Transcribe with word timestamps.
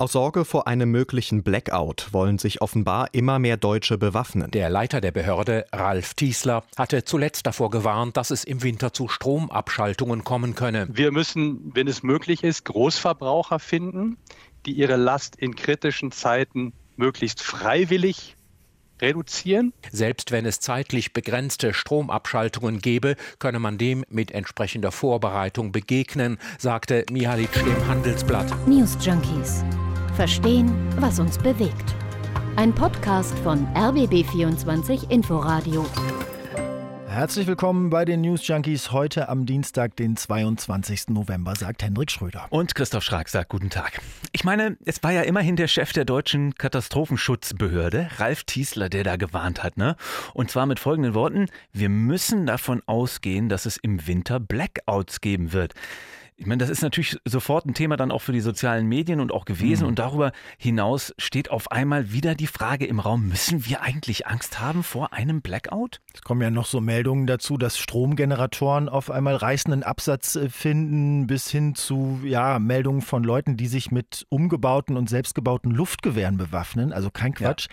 Aus 0.00 0.12
Sorge 0.12 0.46
vor 0.46 0.66
einem 0.66 0.90
möglichen 0.90 1.42
Blackout 1.42 2.08
wollen 2.12 2.38
sich 2.38 2.62
offenbar 2.62 3.10
immer 3.12 3.38
mehr 3.38 3.58
Deutsche 3.58 3.98
bewaffnen. 3.98 4.50
Der 4.50 4.70
Leiter 4.70 5.02
der 5.02 5.10
Behörde, 5.10 5.66
Ralf 5.74 6.14
Tiesler, 6.14 6.64
hatte 6.78 7.04
zuletzt 7.04 7.46
davor 7.46 7.70
gewarnt, 7.70 8.16
dass 8.16 8.30
es 8.30 8.44
im 8.44 8.62
Winter 8.62 8.94
zu 8.94 9.08
Stromabschaltungen 9.08 10.24
kommen 10.24 10.54
könne. 10.54 10.88
Wir 10.90 11.12
müssen, 11.12 11.74
wenn 11.74 11.86
es 11.86 12.02
möglich 12.02 12.42
ist, 12.44 12.64
Großverbraucher 12.64 13.58
finden, 13.58 14.16
die 14.64 14.72
ihre 14.72 14.96
Last 14.96 15.36
in 15.36 15.54
kritischen 15.54 16.12
Zeiten 16.12 16.72
möglichst 16.96 17.42
freiwillig 17.42 18.36
reduzieren. 19.02 19.74
Selbst 19.92 20.32
wenn 20.32 20.46
es 20.46 20.60
zeitlich 20.60 21.12
begrenzte 21.12 21.74
Stromabschaltungen 21.74 22.78
gäbe, 22.78 23.16
könne 23.38 23.58
man 23.58 23.76
dem 23.76 24.06
mit 24.08 24.30
entsprechender 24.30 24.92
Vorbereitung 24.92 25.72
begegnen, 25.72 26.38
sagte 26.58 27.04
Mihalic 27.10 27.52
dem 27.52 27.86
Handelsblatt. 27.86 28.50
News 28.66 28.96
Junkies. 29.04 29.62
Verstehen, 30.20 30.70
was 30.98 31.18
uns 31.18 31.38
bewegt. 31.38 31.94
Ein 32.56 32.74
Podcast 32.74 33.38
von 33.38 33.66
RBB24 33.68 35.10
Inforadio. 35.10 35.86
Herzlich 37.06 37.46
willkommen 37.46 37.88
bei 37.88 38.04
den 38.04 38.20
News 38.20 38.46
Junkies 38.46 38.92
heute 38.92 39.30
am 39.30 39.46
Dienstag, 39.46 39.96
den 39.96 40.18
22. 40.18 41.08
November, 41.08 41.56
sagt 41.56 41.82
Hendrik 41.82 42.10
Schröder. 42.10 42.48
Und 42.50 42.74
Christoph 42.74 43.02
Schrag 43.02 43.30
sagt 43.30 43.48
guten 43.48 43.70
Tag. 43.70 44.02
Ich 44.32 44.44
meine, 44.44 44.76
es 44.84 45.02
war 45.02 45.10
ja 45.10 45.22
immerhin 45.22 45.56
der 45.56 45.68
Chef 45.68 45.94
der 45.94 46.04
deutschen 46.04 46.54
Katastrophenschutzbehörde, 46.54 48.10
Ralf 48.18 48.44
Tiesler, 48.44 48.90
der 48.90 49.04
da 49.04 49.16
gewarnt 49.16 49.62
hat, 49.62 49.78
ne? 49.78 49.96
Und 50.34 50.50
zwar 50.50 50.66
mit 50.66 50.78
folgenden 50.78 51.14
Worten: 51.14 51.46
Wir 51.72 51.88
müssen 51.88 52.44
davon 52.44 52.82
ausgehen, 52.84 53.48
dass 53.48 53.64
es 53.64 53.78
im 53.78 54.06
Winter 54.06 54.38
Blackouts 54.38 55.22
geben 55.22 55.54
wird. 55.54 55.72
Ich 56.40 56.46
meine, 56.46 56.56
das 56.56 56.70
ist 56.70 56.80
natürlich 56.80 57.18
sofort 57.26 57.66
ein 57.66 57.74
Thema 57.74 57.98
dann 57.98 58.10
auch 58.10 58.22
für 58.22 58.32
die 58.32 58.40
sozialen 58.40 58.86
Medien 58.86 59.20
und 59.20 59.30
auch 59.30 59.44
gewesen. 59.44 59.82
Mhm. 59.82 59.88
Und 59.90 59.98
darüber 59.98 60.32
hinaus 60.56 61.12
steht 61.18 61.50
auf 61.50 61.70
einmal 61.70 62.12
wieder 62.12 62.34
die 62.34 62.46
Frage 62.46 62.86
im 62.86 62.98
Raum, 62.98 63.28
müssen 63.28 63.66
wir 63.66 63.82
eigentlich 63.82 64.26
Angst 64.26 64.58
haben 64.58 64.82
vor 64.82 65.12
einem 65.12 65.42
Blackout? 65.42 66.00
Es 66.14 66.22
kommen 66.22 66.40
ja 66.40 66.50
noch 66.50 66.64
so 66.64 66.80
Meldungen 66.80 67.26
dazu, 67.26 67.58
dass 67.58 67.76
Stromgeneratoren 67.76 68.88
auf 68.88 69.10
einmal 69.10 69.36
reißenden 69.36 69.82
Absatz 69.82 70.34
äh, 70.34 70.48
finden, 70.48 71.26
bis 71.26 71.50
hin 71.50 71.74
zu 71.74 72.20
ja, 72.24 72.58
Meldungen 72.58 73.02
von 73.02 73.22
Leuten, 73.22 73.58
die 73.58 73.66
sich 73.66 73.90
mit 73.90 74.24
umgebauten 74.30 74.96
und 74.96 75.10
selbstgebauten 75.10 75.70
Luftgewehren 75.70 76.38
bewaffnen. 76.38 76.94
Also 76.94 77.10
kein 77.10 77.34
Quatsch. 77.34 77.68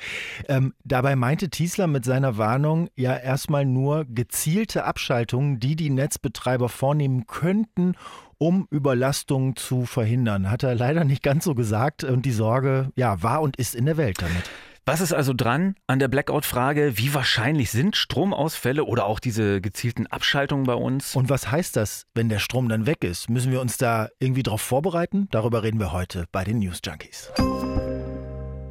Ja. 0.46 0.58
Ähm, 0.58 0.74
dabei 0.84 1.16
meinte 1.16 1.50
Tiesler 1.50 1.88
mit 1.88 2.04
seiner 2.04 2.38
Warnung 2.38 2.90
ja 2.96 3.16
erstmal 3.16 3.64
nur 3.64 4.04
gezielte 4.04 4.84
Abschaltungen, 4.84 5.62
die 5.62 5.78
die 5.78 5.90
Netzbetreiber 5.90 6.68
vornehmen 6.68 7.28
könnten, 7.28 7.96
um 8.38 8.68
Überlastungen 8.72 9.56
zu 9.56 9.86
verhindern. 9.86 10.50
Hat 10.50 10.64
er 10.64 10.76
leider 10.76 11.04
nicht 11.04 11.24
ganz 11.24 11.46
so 11.46 11.56
gesagt 11.56 12.04
und 12.04 12.26
die 12.26 12.32
Sorge 12.32 12.92
ja, 12.96 13.22
war 13.24 13.42
und 13.42 13.58
ist 13.58 13.76
in 13.76 13.86
der 13.86 13.98
Welt 13.98 14.22
damit. 14.22 14.44
Was 14.88 15.02
ist 15.02 15.12
also 15.12 15.34
dran 15.34 15.76
an 15.88 16.00
der 16.00 16.08
Blackout-Frage? 16.08 16.98
Wie 16.98 17.14
wahrscheinlich 17.14 17.72
sind 17.72 17.98
Stromausfälle 17.98 18.86
oder 18.86 19.06
auch 19.06 19.20
diese 19.20 19.60
gezielten 19.60 20.08
Abschaltungen 20.08 20.66
bei 20.66 20.76
uns? 20.76 21.14
Und 21.14 21.30
was 21.30 21.52
heißt 21.52 21.76
das, 21.76 22.06
wenn 22.16 22.30
der 22.30 22.40
Strom 22.40 22.70
dann 22.70 22.86
weg 22.86 23.04
ist? 23.04 23.30
Müssen 23.30 23.52
wir 23.52 23.60
uns 23.60 23.78
da 23.78 24.08
irgendwie 24.20 24.44
darauf 24.44 24.62
vorbereiten? 24.62 25.28
Darüber 25.32 25.62
reden 25.62 25.82
wir 25.82 25.92
heute 25.92 26.26
bei 26.32 26.46
den 26.46 26.60
News 26.60 26.80
Junkies. 26.86 27.34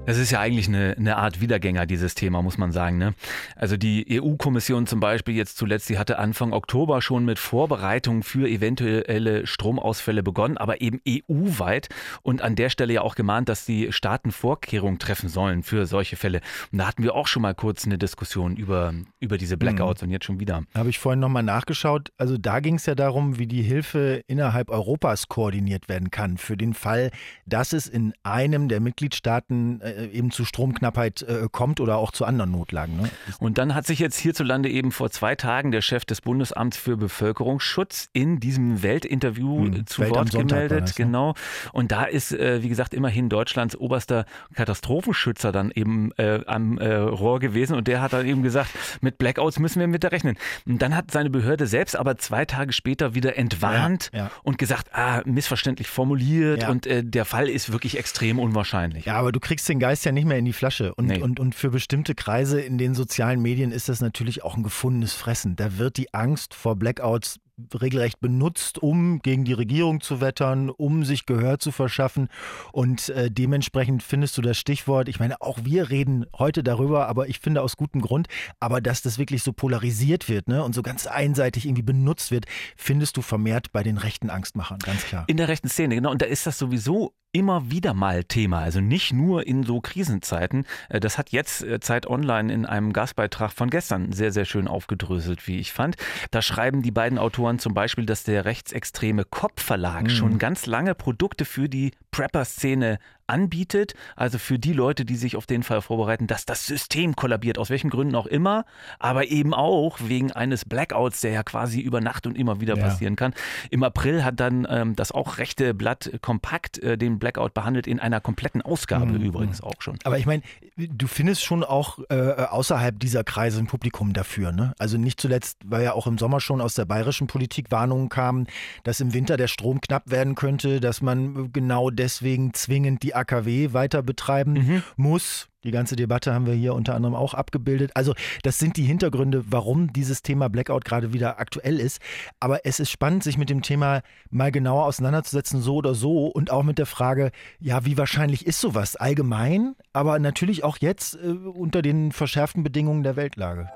Es 0.06 0.18
ist 0.18 0.30
ja 0.30 0.38
eigentlich 0.38 0.68
eine, 0.68 0.94
eine 0.96 1.16
Art 1.16 1.40
Wiedergänger, 1.40 1.84
dieses 1.84 2.14
Thema, 2.14 2.40
muss 2.40 2.58
man 2.58 2.70
sagen. 2.70 2.96
Ne? 2.96 3.14
Also 3.56 3.76
die 3.76 4.20
EU-Kommission 4.22 4.86
zum 4.86 5.00
Beispiel 5.00 5.34
jetzt 5.34 5.56
zuletzt, 5.56 5.88
die 5.88 5.98
hatte 5.98 6.20
Anfang 6.20 6.52
Oktober 6.52 7.02
schon 7.02 7.24
mit 7.24 7.40
Vorbereitungen 7.40 8.22
für 8.22 8.48
eventuelle 8.48 9.48
Stromausfälle 9.48 10.22
begonnen, 10.22 10.58
aber 10.58 10.80
eben 10.80 11.00
EU-weit 11.08 11.88
und 12.22 12.40
an 12.40 12.54
der 12.54 12.70
Stelle 12.70 12.92
ja 12.92 13.00
auch 13.02 13.16
gemahnt, 13.16 13.48
dass 13.48 13.66
die 13.66 13.92
Staaten 13.92 14.30
Vorkehrungen 14.30 15.00
treffen 15.00 15.28
sollen 15.28 15.64
für 15.64 15.86
solche 15.86 16.14
Fälle. 16.14 16.41
Und 16.70 16.78
da 16.78 16.86
hatten 16.86 17.02
wir 17.02 17.16
auch 17.16 17.26
schon 17.26 17.42
mal 17.42 17.56
kurz 17.56 17.84
eine 17.84 17.98
Diskussion 17.98 18.56
über, 18.56 18.94
über 19.18 19.38
diese 19.38 19.56
Blackouts 19.56 20.02
mhm. 20.02 20.06
und 20.06 20.12
jetzt 20.12 20.24
schon 20.24 20.38
wieder. 20.38 20.62
Habe 20.76 20.91
ich 20.91 21.00
vorhin 21.00 21.18
nochmal 21.18 21.42
nachgeschaut. 21.42 22.12
Also 22.16 22.38
da 22.38 22.60
ging 22.60 22.76
es 22.76 22.86
ja 22.86 22.94
darum, 22.94 23.41
wie 23.41 23.48
die 23.48 23.62
Hilfe 23.62 24.22
innerhalb 24.28 24.70
Europas 24.70 25.26
koordiniert 25.26 25.88
werden 25.88 26.12
kann, 26.12 26.36
für 26.36 26.56
den 26.56 26.75
Fall, 26.75 27.10
dass 27.44 27.72
es 27.72 27.88
in 27.88 28.14
einem 28.22 28.69
der 28.69 28.78
Mitgliedstaaten 28.78 29.81
äh, 29.81 29.95
eben 30.04 30.30
zu 30.30 30.44
Stromknappheit 30.44 31.22
äh, 31.22 31.48
kommt 31.50 31.80
oder 31.80 31.96
auch 31.96 32.12
zu 32.12 32.24
anderen 32.24 32.50
Notlagen. 32.50 32.96
Ne? 32.96 33.10
Und 33.38 33.58
dann 33.58 33.74
hat 33.74 33.86
sich 33.86 33.98
jetzt 33.98 34.18
hierzulande 34.18 34.68
eben 34.68 34.92
vor 34.92 35.10
zwei 35.10 35.34
Tagen 35.34 35.70
der 35.70 35.82
Chef 35.82 36.04
des 36.04 36.20
Bundesamts 36.20 36.76
für 36.76 36.96
Bevölkerungsschutz 36.96 38.08
in 38.12 38.40
diesem 38.40 38.82
Weltinterview 38.82 39.64
hm, 39.64 39.86
zu 39.86 40.02
Welt 40.02 40.14
Wort 40.14 40.30
gemeldet. 40.30 40.82
Das, 40.82 40.98
ne? 40.98 41.04
Genau. 41.04 41.34
Und 41.72 41.92
da 41.92 42.04
ist, 42.04 42.32
äh, 42.32 42.62
wie 42.62 42.68
gesagt, 42.68 42.94
immerhin 42.94 43.28
Deutschlands 43.28 43.76
oberster 43.76 44.26
Katastrophenschützer 44.54 45.52
dann 45.52 45.70
eben 45.70 46.12
äh, 46.16 46.40
am 46.46 46.78
äh, 46.78 46.94
Rohr 46.94 47.40
gewesen 47.40 47.76
und 47.76 47.88
der 47.88 48.00
hat 48.00 48.12
dann 48.12 48.26
eben 48.26 48.42
gesagt, 48.42 48.70
mit 49.00 49.18
Blackouts 49.18 49.58
müssen 49.58 49.80
wir 49.80 49.86
mit 49.86 50.04
da 50.04 50.08
rechnen. 50.08 50.36
Und 50.66 50.82
dann 50.82 50.94
hat 50.94 51.10
seine 51.10 51.30
Behörde 51.30 51.66
selbst 51.66 51.96
aber 51.96 52.16
zwei 52.16 52.44
Tage 52.44 52.72
später 52.72 53.14
wieder 53.14 53.36
entwarnt 53.36 54.10
ja, 54.12 54.18
ja. 54.18 54.30
und 54.42 54.58
gesagt, 54.58 54.94
ah, 54.94 55.22
missverständlich 55.24 55.88
formuliert 55.88 56.62
ja. 56.62 56.68
und 56.68 56.86
äh, 56.86 57.04
der 57.04 57.24
Fall 57.24 57.48
ist 57.48 57.72
wirklich 57.72 57.98
extrem 57.98 58.38
unwahrscheinlich. 58.38 59.06
Ja, 59.06 59.14
aber 59.14 59.32
du 59.32 59.40
kriegst 59.40 59.68
den 59.68 59.78
Geist 59.86 60.04
ja 60.04 60.10
nicht 60.10 60.24
mehr 60.24 60.38
in 60.38 60.44
die 60.44 60.52
Flasche. 60.52 60.92
Und, 60.97 61.06
nee. 61.06 61.22
und, 61.22 61.38
und 61.38 61.54
für 61.54 61.70
bestimmte 61.70 62.16
Kreise 62.16 62.60
in 62.60 62.76
den 62.76 62.97
sozialen 62.97 63.41
Medien 63.41 63.70
ist 63.70 63.88
das 63.88 64.00
natürlich 64.00 64.42
auch 64.42 64.56
ein 64.56 64.64
gefundenes 64.64 65.12
Fressen. 65.12 65.54
Da 65.54 65.78
wird 65.78 65.97
die 65.97 66.12
Angst 66.12 66.54
vor 66.54 66.74
Blackouts 66.74 67.38
regelrecht 67.81 68.21
benutzt, 68.21 68.78
um 68.78 69.21
gegen 69.21 69.44
die 69.44 69.53
Regierung 69.53 70.00
zu 70.00 70.21
wettern, 70.21 70.71
um 70.71 71.05
sich 71.05 71.27
Gehör 71.27 71.59
zu 71.59 71.72
verschaffen. 71.72 72.28
Und 72.72 73.09
äh, 73.11 73.31
dementsprechend 73.31 74.03
findest 74.03 74.37
du 74.37 74.43
das 74.43 74.59
Stichwort, 74.59 75.09
ich 75.09 75.19
meine, 75.19 75.41
auch 75.41 75.59
wir 75.62 75.91
reden 75.91 76.27
heute 76.37 76.62
darüber, 76.62 77.09
aber 77.09 77.28
ich 77.28 77.41
finde 77.41 77.62
aus 77.62 77.77
gutem 77.77 78.00
Grund, 78.00 78.28
aber 78.61 78.81
dass 78.81 79.03
das 79.03 79.19
wirklich 79.19 79.43
so 79.43 79.53
polarisiert 79.53 80.28
wird 80.28 80.49
ne, 80.49 80.62
und 80.62 80.75
so 80.75 80.83
ganz 80.83 81.06
einseitig 81.06 81.67
irgendwie 81.67 81.83
benutzt 81.83 82.31
wird, 82.31 82.47
findest 82.77 83.17
du 83.17 83.22
vermehrt 83.22 83.73
bei 83.73 83.83
den 83.83 83.99
rechten 83.99 84.31
Angstmachern, 84.31 84.78
ganz 84.78 85.05
klar. 85.05 85.25
In 85.27 85.37
der 85.37 85.49
rechten 85.49 85.69
Szene, 85.69 85.94
genau. 85.94 86.11
Und 86.11 86.23
da 86.23 86.27
ist 86.27 86.47
das 86.47 86.59
sowieso 86.59 87.15
immer 87.37 87.71
wieder 87.71 87.93
mal 87.93 88.25
Thema, 88.25 88.61
also 88.61 88.81
nicht 88.81 89.12
nur 89.12 89.47
in 89.47 89.62
so 89.62 89.83
Krisenzeiten. 89.83 90.65
Äh, 90.88 91.00
das 91.00 91.19
hat 91.19 91.31
jetzt 91.31 91.62
äh, 91.62 91.81
Zeit 91.81 92.06
Online 92.06 92.50
in 92.50 92.65
einem 92.65 92.94
Gastbeitrag 92.94 93.53
von 93.53 93.69
gestern 93.69 94.12
sehr, 94.12 94.33
sehr 94.33 94.47
schön 94.47 94.67
aufgedröselt, 94.67 95.47
wie 95.47 95.59
ich 95.59 95.73
fand. 95.73 95.97
Da 96.31 96.41
schreiben 96.41 96.81
die 96.81 96.91
beiden 96.91 97.19
Autoren 97.19 97.45
zum 97.58 97.74
Beispiel, 97.74 98.06
dass 98.06 98.24
der 98.24 98.44
rechtsextreme 98.44 99.24
Kopfverlag 99.24 100.04
mhm. 100.04 100.10
schon 100.10 100.38
ganz 100.38 100.66
lange 100.66 100.94
Produkte 100.94 101.44
für 101.44 101.68
die 101.68 101.92
Prepper-Szene 102.10 102.98
anbietet, 103.26 103.94
also 104.14 104.38
für 104.38 104.59
die 104.59 104.72
Leute, 104.72 105.04
die 105.04 105.16
sich 105.16 105.37
auf 105.37 105.47
den 105.47 105.62
Fall 105.62 105.82
vorbereiten, 105.82 106.26
dass 106.26 106.47
das 106.47 106.66
System 106.66 107.16
kollabiert, 107.16 107.59
aus 107.59 107.70
welchen 107.70 107.91
Gründen 107.91 108.14
auch 108.14 108.26
immer, 108.26 108.64
aber 108.98 109.26
eben 109.28 109.54
auch 109.54 109.98
wegen 110.03 110.32
eines 110.32 110.64
Blackouts, 110.64 111.20
der 111.20 111.32
ja 111.32 111.42
quasi 111.42 111.81
über 111.81 112.00
Nacht 112.00 112.26
und 112.26 112.37
immer 112.37 112.60
wieder 112.60 112.76
ja. 112.76 112.84
passieren 112.84 113.16
kann. 113.16 113.34
Im 113.70 113.82
April 113.82 114.25
hat 114.25 114.41
dann 114.41 114.66
ähm, 114.70 114.97
das 114.97 115.12
auch 115.12 115.38
rechte 115.38 115.75
Blatt 115.75 116.10
kompakt 116.22 116.78
äh, 116.78 116.97
den 116.97 117.19
Blackout 117.19 117.54
behandelt, 117.54 117.87
in 117.87 118.00
einer 118.00 118.20
kompletten 118.20 118.62
Ausgabe 118.62 119.06
mhm. 119.06 119.22
übrigens 119.22 119.60
auch 119.60 119.81
schon. 119.81 119.98
Aber 120.04 120.19
ich 120.19 120.26
meine, 120.26 120.43
du 120.76 121.06
findest 121.06 121.43
schon 121.43 121.64
auch 121.64 121.98
äh, 122.10 122.14
außerhalb 122.14 122.98
dieser 122.98 123.25
Kreise 123.25 123.58
ein 123.58 123.66
Publikum 123.66 124.12
dafür. 124.12 124.53
Ne? 124.53 124.75
Also 124.78 124.98
nicht 124.98 125.20
zuletzt, 125.20 125.58
weil 125.64 125.84
ja 125.84 125.93
auch 125.93 126.06
im 126.06 126.19
Sommer 126.19 126.41
schon 126.41 126.60
aus 126.60 126.75
der 126.75 126.84
bayerischen 126.84 127.26
Politik 127.26 127.70
Warnungen 127.70 128.08
kamen, 128.08 128.47
dass 128.84 129.00
im 129.00 129.12
Winter 129.12 129.37
der 129.37 129.48
Strom 129.48 129.81
knapp 129.81 130.10
werden 130.10 130.34
könnte, 130.34 130.81
dass 130.81 131.00
man 131.03 131.53
genau 131.53 131.91
deswegen 131.91 132.54
zwingend 132.54 133.03
die 133.03 133.14
AKW 133.16 133.72
weiter 133.72 134.03
betreiben 134.03 134.53
mhm. 134.53 134.82
muss. 134.97 135.49
Die 135.65 135.72
ganze 135.72 135.97
Debatte 135.97 136.32
haben 136.32 136.47
wir 136.47 136.54
hier 136.54 136.75
unter 136.75 136.94
anderem 136.94 137.16
auch 137.16 137.34
abgebildet. 137.34 137.91
Also 137.94 138.15
das 138.44 138.60
sind 138.60 138.77
die 138.77 138.84
Hintergründe, 138.84 139.44
warum 139.50 139.93
dieses 139.93 140.22
Thema 140.22 140.49
Blackout 140.49 140.84
gerade 140.84 141.12
wieder 141.12 141.41
aktuell 141.41 141.81
ist. 141.81 142.00
Aber 142.38 142.65
es 142.65 142.78
ist 142.78 142.91
spannend, 142.91 143.25
sich 143.25 143.37
mit 143.37 143.50
dem 143.50 143.62
Thema 143.62 144.03
mal 144.31 144.53
genauer 144.53 144.84
auseinanderzusetzen, 144.84 145.60
so 145.60 145.75
oder 145.75 145.97
so. 145.97 146.28
Und 146.28 146.53
auch 146.53 146.62
mit 146.62 146.78
der 146.78 146.87
Frage, 146.87 147.32
ja, 147.59 147.84
wie 147.84 147.99
wahrscheinlich 147.99 148.47
ist 148.47 148.60
sowas 148.60 148.94
allgemein, 148.94 149.75
aber 149.93 150.20
natürlich 150.20 150.62
auch 150.62 150.76
jetzt 150.79 151.17
äh, 151.17 151.31
unter 151.31 151.82
den 151.82 152.12
verschärften 152.12 152.62
Bedingungen 152.62 153.02
der 153.02 153.17
Weltlage. 153.17 153.69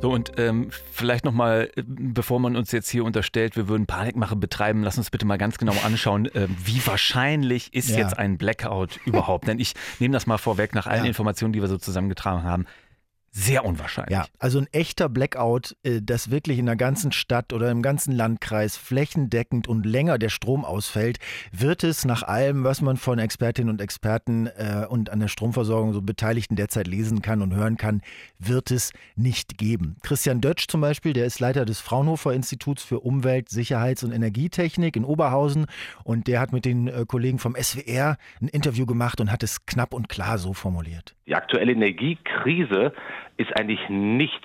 So 0.00 0.10
und 0.10 0.32
ähm, 0.38 0.70
vielleicht 0.92 1.24
nochmal, 1.26 1.70
äh, 1.76 1.82
bevor 1.86 2.40
man 2.40 2.56
uns 2.56 2.72
jetzt 2.72 2.88
hier 2.88 3.04
unterstellt, 3.04 3.56
wir 3.56 3.68
würden 3.68 3.86
Panikmache 3.86 4.34
betreiben, 4.34 4.82
lass 4.82 4.96
uns 4.96 5.10
bitte 5.10 5.26
mal 5.26 5.36
ganz 5.36 5.58
genau 5.58 5.74
anschauen, 5.84 6.26
äh, 6.26 6.48
wie 6.64 6.80
wahrscheinlich 6.86 7.74
ist 7.74 7.90
ja. 7.90 7.98
jetzt 7.98 8.18
ein 8.18 8.38
Blackout 8.38 8.98
überhaupt? 9.04 9.46
Denn 9.46 9.58
ich 9.58 9.74
nehme 9.98 10.12
das 10.12 10.26
mal 10.26 10.38
vorweg 10.38 10.74
nach 10.74 10.86
allen 10.86 11.04
ja. 11.04 11.08
Informationen, 11.08 11.52
die 11.52 11.60
wir 11.60 11.68
so 11.68 11.76
zusammengetragen 11.76 12.44
haben 12.44 12.66
sehr 13.32 13.64
unwahrscheinlich. 13.64 14.12
Ja, 14.12 14.26
also 14.40 14.58
ein 14.58 14.66
echter 14.72 15.08
Blackout, 15.08 15.76
äh, 15.84 16.00
dass 16.02 16.32
wirklich 16.32 16.58
in 16.58 16.66
der 16.66 16.74
ganzen 16.74 17.12
Stadt 17.12 17.52
oder 17.52 17.70
im 17.70 17.80
ganzen 17.80 18.12
Landkreis 18.12 18.76
flächendeckend 18.76 19.68
und 19.68 19.86
länger 19.86 20.18
der 20.18 20.30
Strom 20.30 20.64
ausfällt, 20.64 21.18
wird 21.52 21.84
es 21.84 22.04
nach 22.04 22.24
allem, 22.24 22.64
was 22.64 22.82
man 22.82 22.96
von 22.96 23.20
Expertinnen 23.20 23.70
und 23.70 23.80
Experten 23.80 24.48
äh, 24.48 24.84
und 24.88 25.10
an 25.10 25.20
der 25.20 25.28
Stromversorgung 25.28 25.92
so 25.92 26.02
Beteiligten 26.02 26.56
derzeit 26.56 26.88
lesen 26.88 27.22
kann 27.22 27.40
und 27.40 27.54
hören 27.54 27.76
kann, 27.76 28.02
wird 28.40 28.72
es 28.72 28.92
nicht 29.14 29.58
geben. 29.58 29.96
Christian 30.02 30.40
Dötsch 30.40 30.66
zum 30.66 30.80
Beispiel, 30.80 31.12
der 31.12 31.26
ist 31.26 31.38
Leiter 31.38 31.64
des 31.64 31.78
Fraunhofer 31.80 32.32
Instituts 32.32 32.82
für 32.82 32.98
Umwelt, 32.98 33.48
Sicherheits- 33.48 34.02
und 34.02 34.10
Energietechnik 34.10 34.96
in 34.96 35.04
Oberhausen 35.04 35.66
und 36.02 36.26
der 36.26 36.40
hat 36.40 36.52
mit 36.52 36.64
den 36.64 36.88
äh, 36.88 37.04
Kollegen 37.06 37.38
vom 37.38 37.54
SWR 37.54 38.16
ein 38.42 38.48
Interview 38.48 38.86
gemacht 38.86 39.20
und 39.20 39.30
hat 39.30 39.44
es 39.44 39.66
knapp 39.66 39.94
und 39.94 40.08
klar 40.08 40.38
so 40.38 40.52
formuliert. 40.52 41.14
Die 41.28 41.36
aktuelle 41.36 41.70
Energiekrise 41.70 42.92
ist 43.40 43.56
eigentlich 43.58 43.88
nicht 43.88 44.42